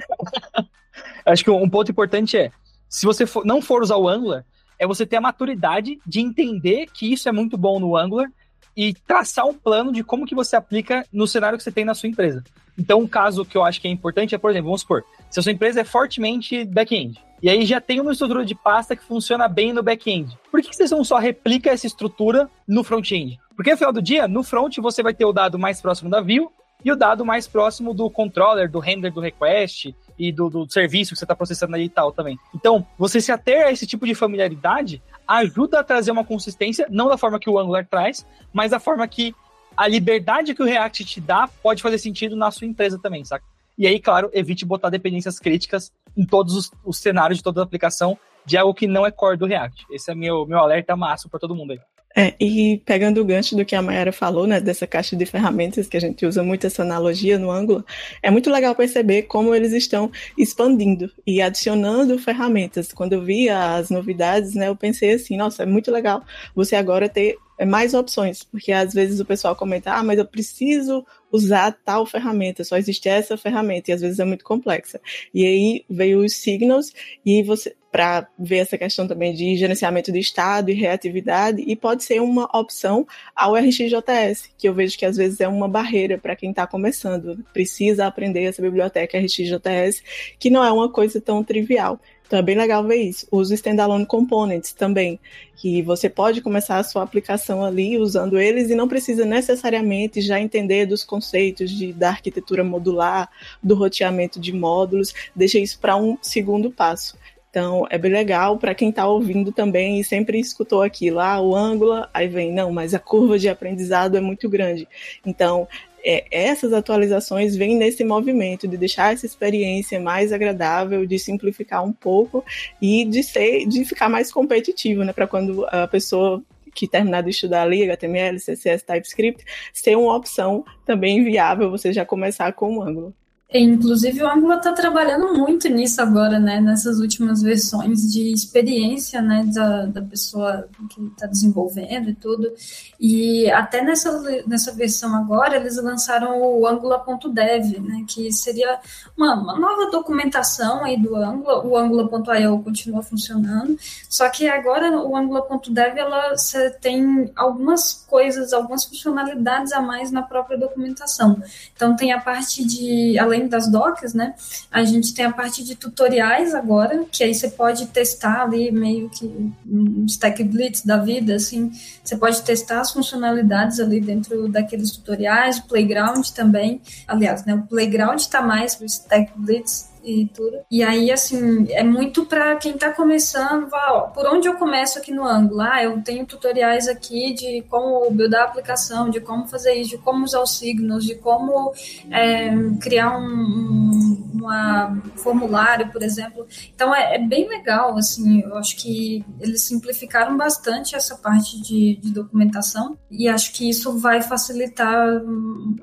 [1.25, 2.51] Acho que um ponto importante é,
[2.87, 4.45] se você for, não for usar o Angular,
[4.77, 8.27] é você ter a maturidade de entender que isso é muito bom no Angular
[8.75, 11.95] e traçar um plano de como que você aplica no cenário que você tem na
[11.95, 12.43] sua empresa.
[12.77, 15.39] Então, um caso que eu acho que é importante é, por exemplo, vamos supor, se
[15.39, 19.03] a sua empresa é fortemente back-end, e aí já tem uma estrutura de pasta que
[19.03, 20.39] funciona bem no back-end.
[20.49, 23.37] Por que, vocês não só replica essa estrutura no front-end?
[23.53, 26.21] Porque no final do dia, no front você vai ter o dado mais próximo da
[26.21, 26.49] view,
[26.85, 31.11] e o dado mais próximo do controller, do render do request e do, do serviço
[31.11, 32.37] que você está processando ali e tal também.
[32.53, 37.07] Então, você se ater a esse tipo de familiaridade ajuda a trazer uma consistência, não
[37.07, 39.33] da forma que o Angular traz, mas da forma que
[39.75, 43.45] a liberdade que o React te dá pode fazer sentido na sua empresa também, saca?
[43.77, 47.63] E aí, claro, evite botar dependências críticas em todos os, os cenários de toda a
[47.63, 49.85] aplicação de algo que não é core do React.
[49.91, 51.79] Esse é meu, meu alerta máximo para todo mundo aí.
[52.15, 55.87] É, e pegando o gancho do que a Mayara falou, né, dessa caixa de ferramentas,
[55.87, 57.83] que a gente usa muito essa analogia no Angular,
[58.21, 62.93] é muito legal perceber como eles estão expandindo e adicionando ferramentas.
[62.93, 66.23] Quando eu vi as novidades, né, eu pensei assim, nossa, é muito legal
[66.55, 71.05] você agora ter mais opções, porque às vezes o pessoal comenta, ah, mas eu preciso
[71.31, 74.99] usar tal ferramenta, só existe essa ferramenta, e às vezes é muito complexa.
[75.33, 76.93] E aí veio os signals,
[77.25, 82.03] e você, para ver essa questão também de gerenciamento de estado e reatividade, e pode
[82.03, 86.35] ser uma opção ao RxJS, que eu vejo que às vezes é uma barreira para
[86.35, 90.03] quem está começando, precisa aprender essa biblioteca RxJS,
[90.39, 91.99] que não é uma coisa tão trivial.
[92.25, 93.27] Então é bem legal ver isso.
[93.31, 95.19] Os standalone components também,
[95.55, 100.39] que você pode começar a sua aplicação ali usando eles e não precisa necessariamente já
[100.39, 103.29] entender dos conceitos de, da arquitetura modular,
[103.61, 107.17] do roteamento de módulos, deixa isso para um segundo passo.
[107.53, 111.55] Então, é bem legal para quem está ouvindo também e sempre escutou aquilo, ah, o
[111.55, 114.87] Angular, aí vem, não, mas a curva de aprendizado é muito grande.
[115.23, 115.67] Então,
[116.03, 121.93] é, essas atualizações vêm nesse movimento de deixar essa experiência mais agradável, de simplificar um
[121.93, 122.43] pouco
[122.81, 125.13] e de ser, de ficar mais competitivo, né?
[125.13, 130.65] Para quando a pessoa que terminar de estudar ali HTML, CSS, TypeScript, ser uma opção
[130.85, 133.13] também viável você já começar com o Angular.
[133.53, 136.59] Inclusive, o Angular está trabalhando muito nisso agora, né?
[136.59, 139.45] Nessas últimas versões de experiência, né?
[139.53, 142.51] Da, da pessoa que está desenvolvendo e tudo.
[142.99, 144.11] E até nessa,
[144.47, 148.03] nessa versão agora, eles lançaram o Angular.dev, né?
[148.07, 148.79] Que seria
[149.15, 151.63] uma, uma, nova documentação aí do Angular.
[151.63, 153.77] O Angular.io continua funcionando.
[154.09, 156.33] Só que agora o Angular.dev, ela
[156.81, 161.39] tem algumas coisas, algumas funcionalidades a mais na própria documentação.
[161.75, 164.33] Então, tem a parte de, além além das docs, né?
[164.71, 169.09] A gente tem a parte de tutoriais agora, que aí você pode testar ali meio
[169.09, 169.25] que
[169.65, 171.71] um stack blitz da vida, assim.
[172.03, 176.81] Você pode testar as funcionalidades ali dentro daqueles tutoriais, o playground também.
[177.07, 177.55] Aliás, né?
[177.55, 180.59] O playground está mais pro stack blitz e tudo.
[180.69, 185.11] E aí, assim, é muito para quem está começando, ó, por onde eu começo aqui
[185.11, 185.73] no Angular?
[185.73, 189.97] Ah, eu tenho tutoriais aqui de como buildar a aplicação, de como fazer isso, de
[189.97, 191.73] como usar os signos, de como
[192.11, 194.12] é, criar um, um
[194.43, 196.45] uma formulário, por exemplo.
[196.73, 201.95] Então, é, é, bem legal, assim, eu acho que eles simplificaram bastante essa parte de,
[201.97, 205.21] de documentação e acho que isso vai facilitar,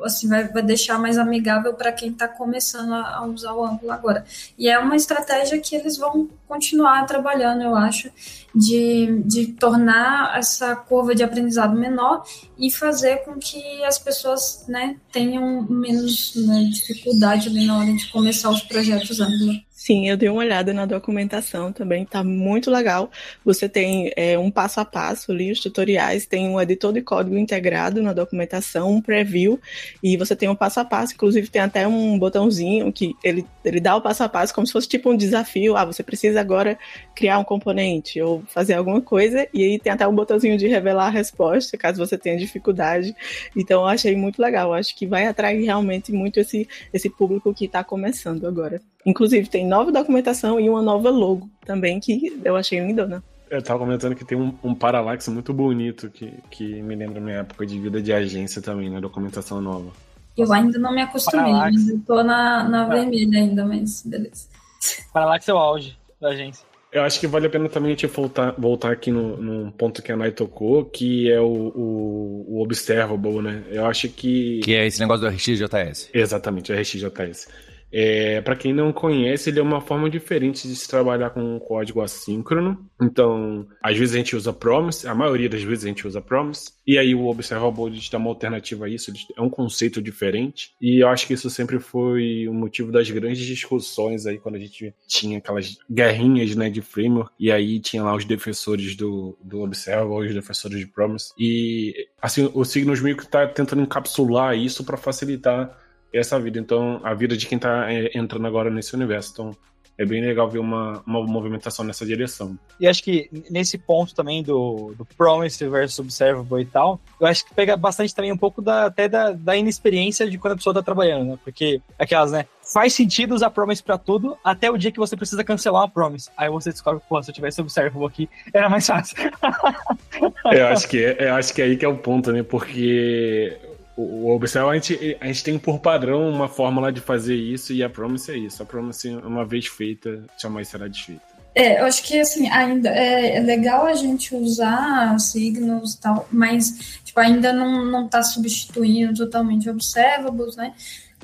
[0.02, 4.10] assim, vai, vai deixar mais amigável para quem está começando a, a usar o agora
[4.10, 4.24] agora.
[4.58, 8.10] E é uma estratégia que eles vão continuar trabalhando, eu acho,
[8.54, 12.24] de, de tornar essa curva de aprendizado menor
[12.58, 18.50] e fazer com que as pessoas né, tenham menos né, dificuldade na hora de começar
[18.50, 19.56] os projetos Angular.
[19.82, 23.10] Sim, eu dei uma olhada na documentação também, tá muito legal.
[23.42, 27.38] Você tem é, um passo a passo ali, os tutoriais, tem um editor de código
[27.38, 29.58] integrado na documentação, um preview,
[30.02, 33.80] e você tem um passo a passo, inclusive tem até um botãozinho que ele, ele
[33.80, 35.74] dá o passo a passo como se fosse tipo um desafio.
[35.74, 36.78] Ah, você precisa agora
[37.14, 41.06] criar um componente ou fazer alguma coisa, e aí tem até um botãozinho de revelar
[41.06, 43.16] a resposta, caso você tenha dificuldade.
[43.56, 47.64] Então eu achei muito legal, acho que vai atrair realmente muito esse, esse público que
[47.64, 48.78] está começando agora.
[49.04, 53.22] Inclusive, tem nova documentação e uma nova logo também, que eu achei lindona.
[53.50, 57.38] Eu tava comentando que tem um, um Parallax muito bonito que, que me lembra minha
[57.38, 59.00] época de vida de agência também, né?
[59.00, 59.90] Documentação nova.
[60.36, 61.88] Eu ainda não me acostumei, Parallax.
[61.88, 62.88] eu tô na, na ah.
[62.88, 64.48] vermelha ainda, mas beleza.
[65.12, 66.64] Parallax é o auge da agência.
[66.92, 70.02] Eu acho que vale a pena também a gente voltar, voltar aqui no, no ponto
[70.02, 73.62] que a Nai tocou, que é o, o, o, observable, né?
[73.70, 74.60] Eu acho que.
[74.60, 76.10] Que é esse negócio do RxJS.
[76.12, 77.46] Exatamente, o RxJS.
[77.92, 81.58] É, para quem não conhece, ele é uma forma diferente de se trabalhar com um
[81.58, 82.88] código assíncrono.
[83.00, 86.72] Então, às vezes a gente usa promise, a maioria das vezes a gente usa promise,
[86.86, 90.72] e aí o observable dá uma alternativa a isso, é um conceito diferente.
[90.80, 94.60] E eu acho que isso sempre foi o motivo das grandes discussões aí quando a
[94.60, 99.60] gente tinha aquelas guerrinhas, né, de framework, e aí tinha lá os defensores do, do
[99.60, 101.32] observable, os defensores de promise.
[101.38, 105.78] E assim, o Signos meio que tá tentando encapsular isso para facilitar
[106.12, 106.58] essa vida.
[106.58, 109.32] Então, a vida de quem está é, entrando agora nesse universo.
[109.32, 109.56] Então,
[110.00, 112.58] é bem legal ver uma, uma movimentação nessa direção.
[112.80, 117.44] E acho que nesse ponto também do, do Promise versus Observable e tal, eu acho
[117.44, 120.72] que pega bastante também um pouco da, até da, da inexperiência de quando a pessoa
[120.72, 121.38] tá trabalhando, né?
[121.44, 122.46] Porque aquelas, né?
[122.72, 126.30] Faz sentido usar Promise pra tudo até o dia que você precisa cancelar uma Promise.
[126.34, 129.18] Aí você descobre, pô, se eu tivesse Observable aqui, era mais fácil.
[130.50, 132.42] eu acho que é, eu acho que é aí que é o ponto, né?
[132.42, 133.54] Porque
[134.00, 137.82] o Observe, a gente, a gente tem por padrão uma fórmula de fazer isso e
[137.82, 138.62] a Promise é isso.
[138.62, 141.30] A Promise, uma vez feita, jamais será desfeita.
[141.54, 146.28] É, eu acho que assim, ainda é, é legal a gente usar signos e tal,
[146.30, 150.72] mas tipo, ainda não, não tá substituindo totalmente observables, né?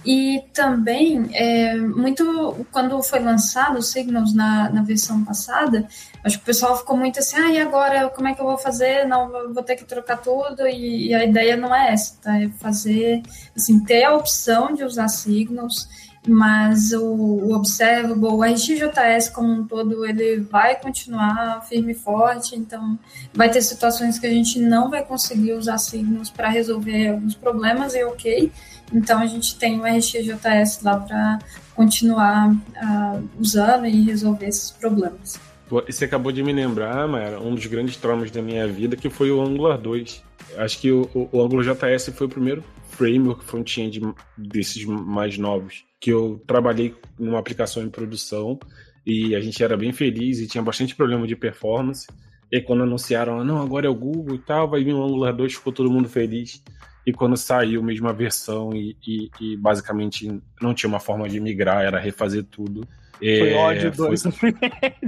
[0.05, 5.89] E também, é, muito quando foi lançado o Signals na, na versão passada,
[6.23, 8.59] acho que o pessoal ficou muito assim, ah, e agora como é que eu vou
[8.59, 9.05] fazer?
[9.05, 12.41] Não, vou ter que trocar tudo, e, e a ideia não é essa, tá?
[12.41, 13.23] É fazer,
[13.57, 15.89] assim, ter a opção de usar Signals,
[16.27, 22.57] mas o, o Observable, o RxJS como um todo, ele vai continuar firme e forte,
[22.57, 22.99] então
[23.33, 27.95] vai ter situações que a gente não vai conseguir usar Signals para resolver alguns problemas,
[27.95, 28.51] e ok,
[28.93, 31.39] então a gente tem o RxJS lá para
[31.75, 35.39] continuar uh, usando e resolver esses problemas.
[35.69, 39.33] Você acabou de me lembrar, Mayara, um dos grandes traumas da minha vida que foi
[39.33, 40.23] o Angular 2.
[40.59, 44.01] Acho que o, o, o AngularJS foi o primeiro framework front-end
[44.39, 48.59] desses mais novos que eu trabalhei numa aplicação em produção
[49.05, 52.07] e a gente era bem feliz e tinha bastante problema de performance.
[52.51, 55.55] E quando anunciaram, não, agora é o Google e tal, vai vir o Angular 2,
[55.55, 56.63] ficou todo mundo feliz
[57.07, 61.39] e quando saiu mesmo a versão e, e, e, basicamente não tinha uma forma de
[61.39, 62.87] migrar, era refazer tudo.
[63.19, 64.55] Foi é, ódio dois foi...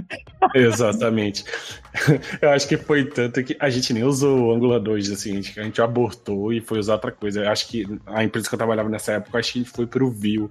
[0.54, 1.44] Exatamente.
[2.40, 5.34] Eu acho que foi tanto que a gente nem usou o Angular 2, assim, a
[5.34, 7.44] gente, a gente abortou e foi usar outra coisa.
[7.44, 10.50] Eu acho que a empresa que eu trabalhava nessa época, acho que foi pro Vue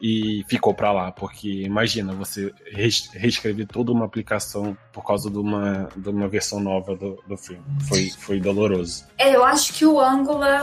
[0.00, 5.88] e ficou para lá, porque imagina você reescrever toda uma aplicação por causa de uma,
[5.96, 7.62] de uma versão nova do, do filme.
[7.88, 9.04] Foi, foi doloroso.
[9.18, 10.62] É, eu acho que o Angular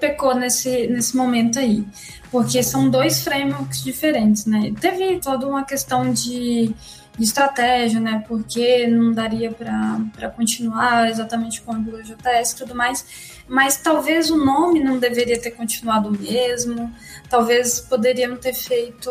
[0.00, 1.84] pecou nesse, nesse momento aí,
[2.30, 4.72] porque são dois frameworks diferentes, né?
[4.80, 6.74] Teve toda uma questão de
[7.16, 8.24] de estratégia, né?
[8.26, 13.34] Porque não daria para continuar exatamente com o AngularJS e tudo mais.
[13.46, 16.92] Mas talvez o nome não deveria ter continuado mesmo.
[17.28, 19.10] Talvez poderiam ter feito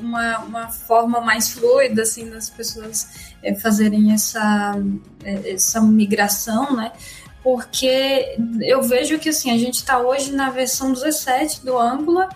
[0.00, 4.74] uma, uma forma mais fluida, assim, das pessoas é, fazerem essa,
[5.22, 6.92] é, essa migração, né?
[7.42, 12.28] Porque eu vejo que, assim, a gente está hoje na versão 17 do Angular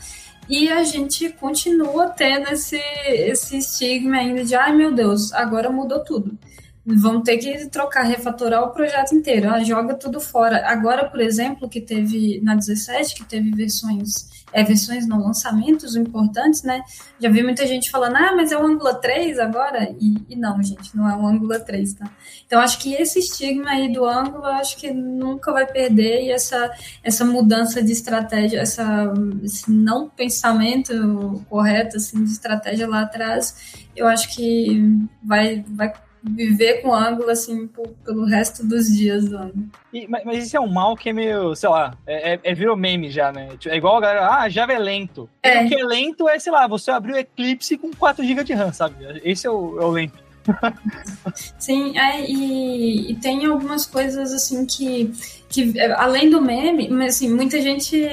[0.49, 6.05] e a gente continua tendo esse, esse estigma ainda de, ai meu Deus, agora mudou
[6.05, 6.39] tudo.
[6.85, 10.65] Vão ter que trocar, refatorar o projeto inteiro, ah, joga tudo fora.
[10.69, 16.63] Agora, por exemplo, que teve na 17, que teve versões é, versões não, lançamentos importantes,
[16.63, 16.83] né?
[17.21, 19.95] Já vi muita gente falando, ah, mas é o Angular 3 agora?
[20.01, 22.11] E, e não, gente, não é o Angular 3, tá?
[22.47, 26.71] Então, acho que esse estigma aí do Angular, acho que nunca vai perder e essa,
[27.03, 34.07] essa mudança de estratégia, essa, esse não pensamento correto, assim, de estratégia lá atrás, eu
[34.07, 34.81] acho que
[35.23, 35.93] vai, vai
[36.35, 39.71] viver com ângulo, assim, por, pelo resto dos dias do ano.
[39.93, 42.55] E, mas, mas, isso é um mal que é meio, sei lá, é, é, é
[42.55, 43.51] virou meme já, né?
[43.59, 45.29] Tipo, é igual a galera, ah, Java é lento.
[45.43, 45.65] É.
[45.65, 48.55] O que é lento é, sei lá, você abrir o Eclipse com 4 GB de
[48.55, 48.97] RAM, sabe?
[49.25, 50.26] Esse é o, é o lento.
[51.59, 55.13] Sim, é, e, e, tem algumas coisas assim que,
[55.49, 58.07] que além do meme, mas assim, muita gente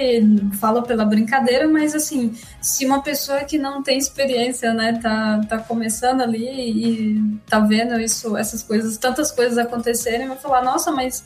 [0.60, 5.58] fala pela brincadeira, mas assim, se uma pessoa que não tem experiência, né, tá, tá
[5.60, 11.24] começando ali e tá vendo isso, essas coisas, tantas coisas acontecerem, vai falar, nossa, mas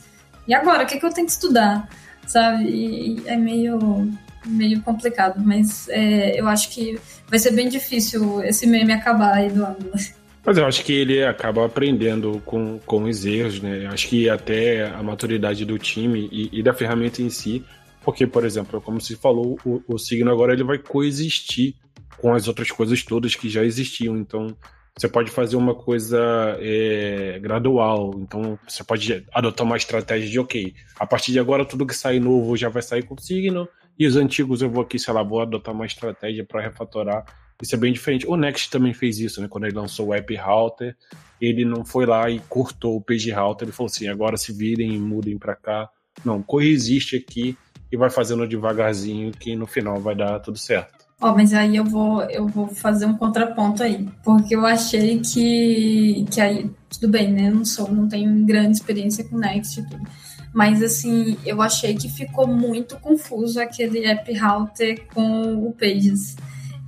[0.48, 0.84] e agora?
[0.84, 1.86] O que, é que eu tenho que estudar?
[2.26, 2.64] Sabe?
[2.64, 4.10] E, é meio
[4.46, 9.50] meio complicado, mas é, eu acho que vai ser bem difícil esse meme acabar aí
[9.50, 10.00] do Angular.
[10.44, 13.84] Mas eu acho que ele acaba aprendendo com, com os erros, né?
[13.84, 17.64] Eu acho que até a maturidade do time e, e da ferramenta em si,
[18.02, 21.74] porque, por exemplo, como se falou, o, o signo agora ele vai coexistir
[22.16, 24.16] com as outras coisas todas que já existiam.
[24.16, 24.56] Então,
[24.96, 26.18] você pode fazer uma coisa
[26.60, 28.12] é, gradual.
[28.16, 32.18] Então, você pode adotar uma estratégia de, ok, a partir de agora tudo que sai
[32.18, 35.40] novo já vai sair com signo, e os antigos eu vou aqui, sei lá, vou
[35.40, 37.24] adotar uma estratégia para refatorar
[37.62, 38.26] isso é bem diferente.
[38.26, 39.48] O Next também fez isso, né?
[39.48, 40.96] Quando ele lançou o App Router,
[41.40, 43.66] ele não foi lá e cortou o Page Router.
[43.66, 45.88] Ele falou assim: agora se virem e mudem para cá.
[46.24, 47.56] Não, coexiste aqui
[47.90, 51.06] e vai fazendo devagarzinho que no final vai dar tudo certo.
[51.20, 55.18] Ó, oh, mas aí eu vou, eu vou fazer um contraponto aí, porque eu achei
[55.18, 57.48] que, que aí, tudo bem, né?
[57.48, 60.08] Eu não sou, não tenho grande experiência com Next e tudo.
[60.54, 66.36] Mas assim, eu achei que ficou muito confuso aquele app router com o Pages.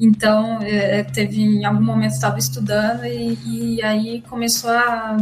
[0.02, 5.18] Então, é, teve em algum momento estava estudando e, e, aí começou a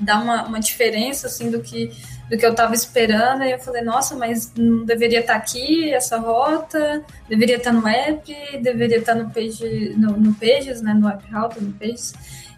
[0.00, 1.90] dar uma, uma diferença assim do que
[2.30, 3.44] do que eu estava esperando.
[3.44, 7.76] E eu falei, nossa, mas não deveria estar tá aqui essa rota, deveria estar tá
[7.78, 11.72] no app, deveria estar tá no page, no, no Pages, né, no app router, no
[11.74, 12.14] Pages.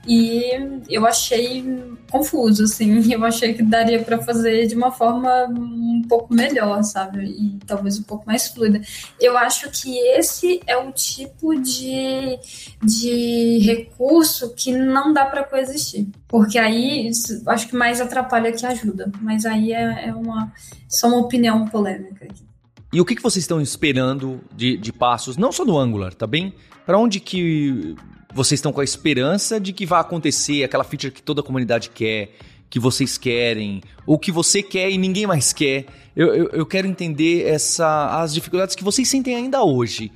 [0.07, 1.65] E eu achei
[2.11, 3.03] confuso, assim.
[3.11, 7.25] Eu achei que daria para fazer de uma forma um pouco melhor, sabe?
[7.25, 8.81] E talvez um pouco mais fluida.
[9.21, 12.39] Eu acho que esse é o tipo de,
[12.83, 16.09] de recurso que não dá para coexistir.
[16.29, 17.11] Porque aí
[17.47, 19.11] acho que mais atrapalha que ajuda.
[19.21, 20.53] Mas aí é, é uma,
[20.89, 22.45] só uma opinião polêmica aqui.
[22.93, 26.29] E o que, que vocês estão esperando de, de passos, não só do Angular, tá
[26.29, 26.55] bem?
[26.87, 27.97] Para onde que
[28.35, 31.89] vocês estão com a esperança de que vai acontecer aquela feature que toda a comunidade
[31.91, 32.33] quer,
[32.69, 35.87] que vocês querem, ou que você quer e ninguém mais quer.
[36.17, 40.11] Eu, eu, eu quero entender essa, as dificuldades que vocês sentem ainda hoje.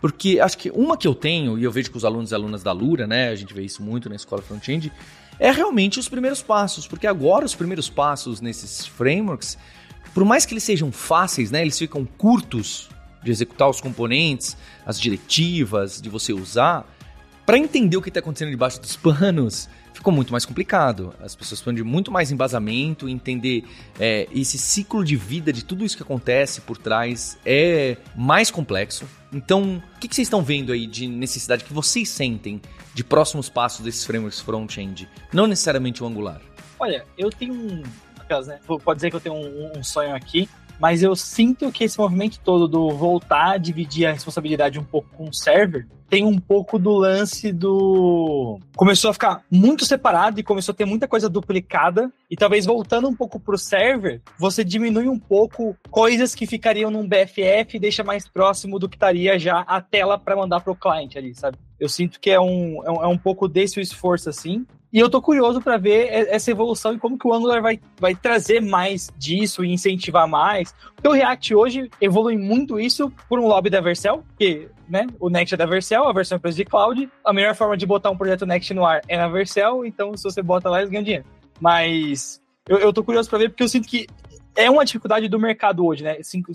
[0.00, 2.62] Porque acho que uma que eu tenho, e eu vejo com os alunos e alunas
[2.62, 3.28] da Lura, né?
[3.28, 4.90] A gente vê isso muito na escola front-end,
[5.38, 6.86] é realmente os primeiros passos.
[6.86, 9.58] Porque agora os primeiros passos nesses frameworks,
[10.14, 11.60] por mais que eles sejam fáceis, né?
[11.60, 12.88] Eles ficam curtos
[13.22, 14.56] de executar os componentes,
[14.86, 16.86] as diretivas, de você usar
[17.48, 21.14] para entender o que está acontecendo debaixo dos panos, ficou muito mais complicado.
[21.18, 23.64] As pessoas precisam de muito mais embasamento, entender
[23.98, 29.06] é, esse ciclo de vida de tudo isso que acontece por trás é mais complexo.
[29.32, 32.60] Então, o que, que vocês estão vendo aí de necessidade que vocês sentem
[32.92, 35.08] de próximos passos desses frameworks front-end?
[35.32, 36.42] Não necessariamente o Angular.
[36.78, 37.82] Olha, eu tenho um.
[38.46, 38.60] Né?
[38.84, 40.46] Pode dizer que eu tenho um, um sonho aqui,
[40.78, 45.08] mas eu sinto que esse movimento todo do voltar a dividir a responsabilidade um pouco
[45.16, 48.58] com o server tem um pouco do lance do.
[48.76, 52.10] Começou a ficar muito separado e começou a ter muita coisa duplicada.
[52.30, 57.06] E talvez voltando um pouco pro server, você diminui um pouco coisas que ficariam num
[57.06, 61.18] BFF e deixa mais próximo do que estaria já a tela para mandar pro cliente
[61.18, 61.58] ali, sabe?
[61.78, 64.66] Eu sinto que é um, é um, é um pouco desse o esforço assim.
[64.90, 68.14] E eu tô curioso para ver essa evolução e como que o Angular vai, vai
[68.14, 70.74] trazer mais disso e incentivar mais.
[70.94, 75.28] Porque o React hoje evolui muito isso por um lobby da Vercel, que né, o
[75.28, 77.08] Next é da Vercel, a versão é preço de cloud.
[77.22, 80.24] A melhor forma de botar um projeto Next no ar é na Vercel, então se
[80.24, 81.24] você bota lá, eles ganham dinheiro.
[81.60, 84.06] Mas eu, eu tô curioso para ver porque eu sinto que
[84.56, 86.16] é uma dificuldade do mercado hoje, né?
[86.22, 86.52] Cinco,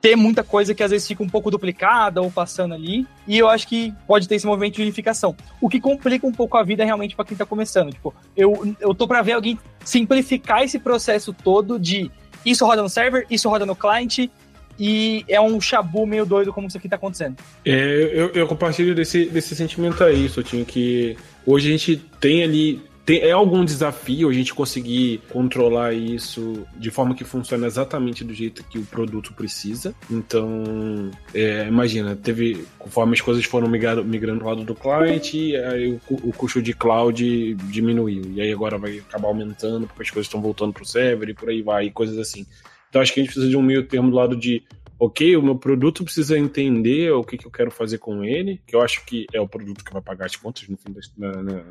[0.00, 3.06] ter muita coisa que às vezes fica um pouco duplicada ou passando ali.
[3.26, 5.36] E eu acho que pode ter esse movimento de unificação.
[5.60, 7.92] O que complica um pouco a vida realmente para quem tá começando.
[7.92, 12.10] Tipo, eu, eu tô para ver alguém simplificar esse processo todo de
[12.44, 14.30] isso roda no server, isso roda no cliente.
[14.78, 17.36] E é um chabu meio doido como isso aqui tá acontecendo.
[17.66, 22.80] É, eu, eu compartilho desse, desse sentimento aí, Sotinho, que hoje a gente tem ali
[23.04, 28.34] tem, é algum desafio a gente conseguir controlar isso de forma que funcione exatamente do
[28.34, 29.94] jeito que o produto precisa.
[30.10, 36.28] Então, é, imagina, teve conforme as coisas foram migrando, migrando lado do cliente, aí o,
[36.28, 38.22] o custo de cloud diminuiu.
[38.34, 41.48] E aí agora vai acabar aumentando porque as coisas estão voltando pro server e por
[41.48, 42.46] aí vai, e coisas assim.
[42.90, 44.62] Então acho que a gente precisa de um meio termo do lado de
[44.98, 48.76] ok, o meu produto precisa entender o que, que eu quero fazer com ele, que
[48.76, 50.94] eu acho que é o produto que vai pagar as contas no fim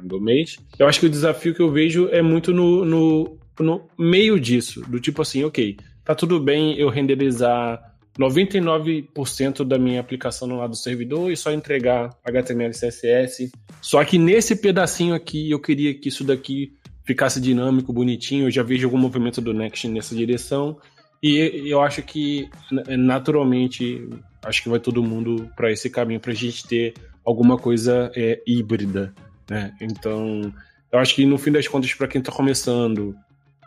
[0.02, 0.58] do, mês.
[0.80, 4.82] Eu acho que o desafio que eu vejo é muito no, no, no meio disso,
[4.90, 7.80] do tipo assim, ok, tá tudo bem eu renderizar
[8.20, 13.52] 99% da minha aplicação no lado do servidor e só entregar HTML CSS.
[13.80, 16.74] Só que nesse pedacinho aqui, eu queria que isso daqui
[17.06, 18.48] ficasse dinâmico, bonitinho.
[18.48, 20.78] Eu já vejo algum movimento do Next nessa direção.
[21.22, 22.50] E eu acho que,
[22.98, 24.08] naturalmente,
[24.44, 26.94] acho que vai todo mundo para esse caminho para a gente ter
[27.26, 29.14] alguma coisa é, híbrida,
[29.50, 29.76] né?
[29.82, 30.54] Então,
[30.92, 33.16] eu acho que no fim das contas, para quem está começando,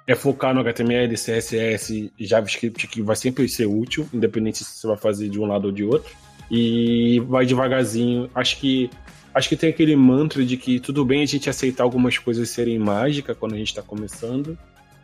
[0.07, 4.86] é focar no HTML, CSS e JavaScript, que vai sempre ser útil, independente se você
[4.86, 6.12] vai fazer de um lado ou de outro.
[6.50, 8.30] E vai devagarzinho.
[8.34, 8.90] Acho que
[9.32, 12.78] acho que tem aquele mantra de que tudo bem a gente aceitar algumas coisas serem
[12.78, 14.59] mágicas quando a gente está começando,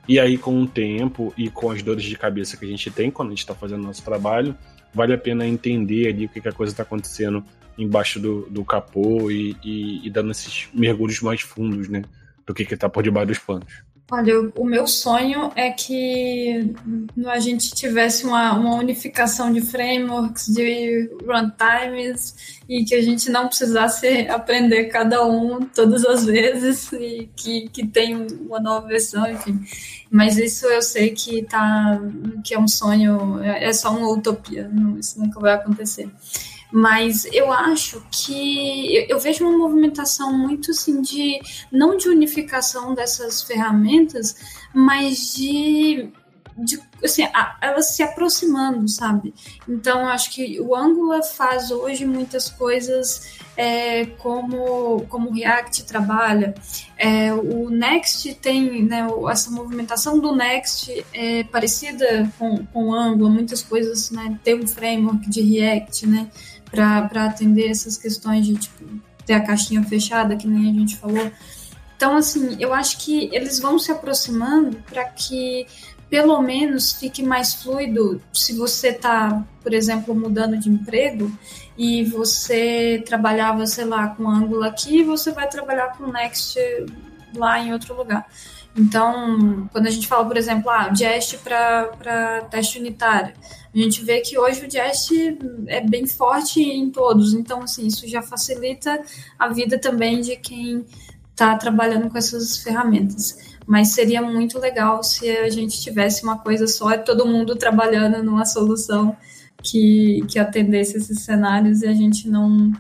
[0.09, 3.11] e aí, com o tempo e com as dores de cabeça que a gente tem
[3.11, 4.57] quando a gente está fazendo nosso trabalho,
[4.95, 7.45] vale a pena entender ali o que, que a coisa está acontecendo
[7.77, 12.03] embaixo do, do capô e, e, e, dando esses mergulhos mais fundos, né?
[12.47, 13.83] Do que está por debaixo dos panos.
[14.11, 16.75] Olha, o meu sonho é que
[17.27, 23.49] a gente tivesse uma, uma unificação de frameworks, de runtimes, e que a gente não
[23.49, 29.61] precisasse aprender cada um todas as vezes, e que, que tem uma nova versão, enfim.
[30.11, 32.01] Mas isso eu sei que, tá,
[32.43, 36.11] que é um sonho, é, é só uma utopia, isso nunca vai acontecer.
[36.71, 41.41] Mas eu acho que eu, vejo uma movimentação muito assim de
[41.73, 44.37] não de unificação dessas ferramentas,
[44.75, 46.13] mas de,
[46.59, 49.35] de assim, a, elas se aproximando, sabe?
[49.69, 56.55] Então, acho que o Angular faz hoje muitas coisas é, como, como o React trabalha.
[56.97, 63.33] É, o Next tem, né, essa movimentação do Next é parecida com, com o Angular,
[63.33, 66.29] muitas coisas, né, tem um framework de React, né,
[66.71, 68.85] para atender essas questões de, tipo,
[69.25, 71.31] ter a caixinha fechada, que nem a gente falou.
[71.97, 75.67] Então, assim, eu acho que eles vão se aproximando para que
[76.11, 81.31] pelo menos fique mais fluido se você está, por exemplo, mudando de emprego
[81.77, 86.59] e você trabalhava, sei lá, com Angular aqui, você vai trabalhar com Next
[87.35, 88.27] lá em outro lugar.
[88.77, 93.35] Então, quando a gente fala, por exemplo, ah, Jest para teste unitário,
[93.75, 95.13] a gente vê que hoje o Jest
[95.67, 97.35] é bem forte em todos.
[97.35, 99.03] Então, assim, isso já facilita
[99.39, 100.87] a vida também de quem
[101.31, 106.67] está trabalhando com essas ferramentas mas seria muito legal se a gente tivesse uma coisa
[106.67, 109.15] só e todo mundo trabalhando numa solução
[109.63, 112.73] que, que atendesse esses cenários e a gente não,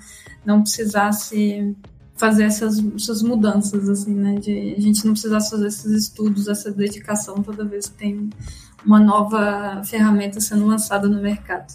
[0.46, 1.76] não precisasse
[2.16, 4.36] fazer essas, essas mudanças, assim, né?
[4.36, 8.30] De, a gente não precisasse fazer esses estudos, essa dedicação toda vez que tem
[8.82, 11.70] uma nova ferramenta sendo lançada no mercado.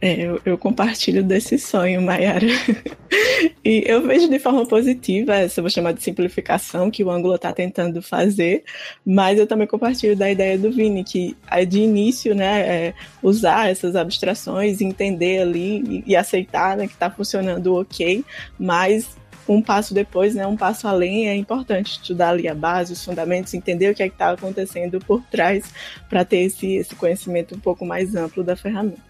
[0.00, 2.46] É, eu, eu, compartilho desse sonho, Mayara.
[3.64, 7.52] e eu vejo de forma positiva essa, vou chamar de simplificação, que o Angular está
[7.52, 8.64] tentando fazer,
[9.04, 13.70] mas eu também compartilho da ideia do Vini, que é de início, né, é usar
[13.70, 18.24] essas abstrações, entender ali e, e aceitar né, que está funcionando ok,
[18.58, 19.16] mas
[19.48, 23.54] um passo depois, né, um passo além, é importante estudar ali a base, os fundamentos,
[23.54, 25.64] entender o que é está acontecendo por trás,
[26.08, 29.07] para ter esse, esse conhecimento um pouco mais amplo da ferramenta.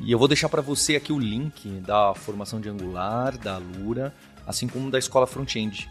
[0.00, 4.14] E eu vou deixar para você aqui o link da formação de Angular, da Lura,
[4.46, 5.90] assim como da escola front-end,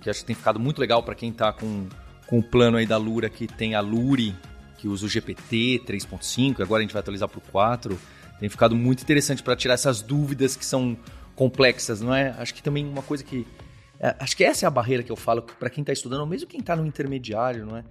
[0.00, 1.88] que acho que tem ficado muito legal para quem está com,
[2.26, 4.34] com o plano aí da Lura, que tem a Luri,
[4.78, 7.98] que usa o GPT 3.5, agora a gente vai atualizar para o 4.
[8.38, 10.96] Tem ficado muito interessante para tirar essas dúvidas que são
[11.36, 12.34] complexas, não é?
[12.38, 13.46] Acho que também uma coisa que.
[13.98, 16.26] É, acho que essa é a barreira que eu falo para quem está estudando, ou
[16.26, 17.84] mesmo quem está no intermediário, não é?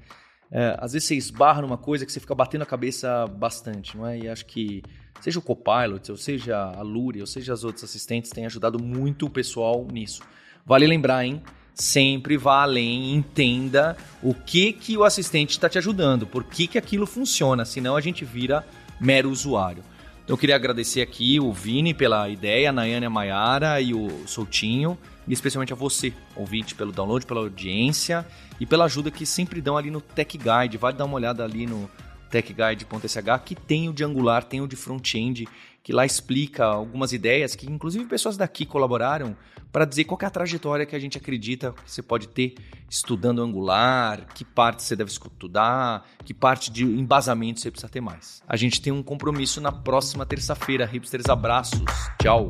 [0.51, 0.75] é?
[0.79, 4.17] Às vezes você esbarra numa coisa que você fica batendo a cabeça bastante, não é?
[4.17, 4.81] E acho que
[5.21, 9.25] seja o Copilot, ou seja a Luri, ou seja as outras assistentes, têm ajudado muito
[9.25, 10.21] o pessoal nisso.
[10.65, 11.41] Vale lembrar, hein?
[11.73, 16.77] Sempre vá além, entenda o que que o assistente está te ajudando, por que que
[16.77, 18.65] aquilo funciona, senão a gente vira
[18.99, 19.83] mero usuário.
[20.23, 24.27] Então eu queria agradecer aqui o Vini pela ideia, a Nayane a Maiara e o
[24.27, 24.97] Soutinho,
[25.27, 28.25] e especialmente a você, ouvinte, pelo download, pela audiência
[28.59, 30.77] e pela ajuda que sempre dão ali no Tech Guide.
[30.77, 31.89] Vale dar uma olhada ali no
[32.29, 35.47] techguide.sh, que tem o de Angular, tem o de front-end,
[35.83, 39.35] que lá explica algumas ideias que inclusive pessoas daqui colaboraram
[39.71, 42.55] para dizer qual é a trajetória que a gente acredita que você pode ter
[42.89, 48.41] estudando Angular, que parte você deve estudar, que parte de embasamento você precisa ter mais.
[48.47, 50.85] A gente tem um compromisso na próxima terça-feira.
[50.85, 51.81] Hipsters, abraços.
[52.21, 52.49] Tchau.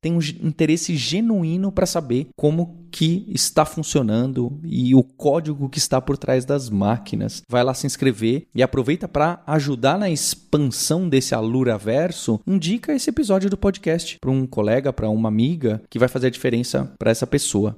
[0.00, 6.00] tem um interesse genuíno para saber como que está funcionando e o código que está
[6.00, 7.42] por trás das máquinas.
[7.48, 12.40] Vai lá se inscrever e aproveita para ajudar na expansão desse Alura Verso.
[12.46, 16.30] Indica esse episódio do podcast para um colega, para uma amiga que vai fazer a
[16.30, 17.76] diferença para essa pessoa.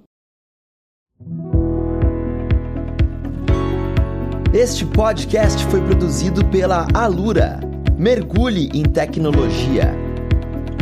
[4.53, 7.61] Este podcast foi produzido pela Alura.
[7.97, 10.10] Mergulhe em tecnologia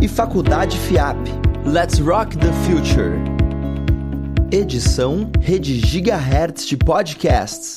[0.01, 1.17] e Faculdade FIAP.
[1.65, 3.13] Let's Rock the Future.
[4.53, 7.77] Edição Rede Gigahertz de Podcasts.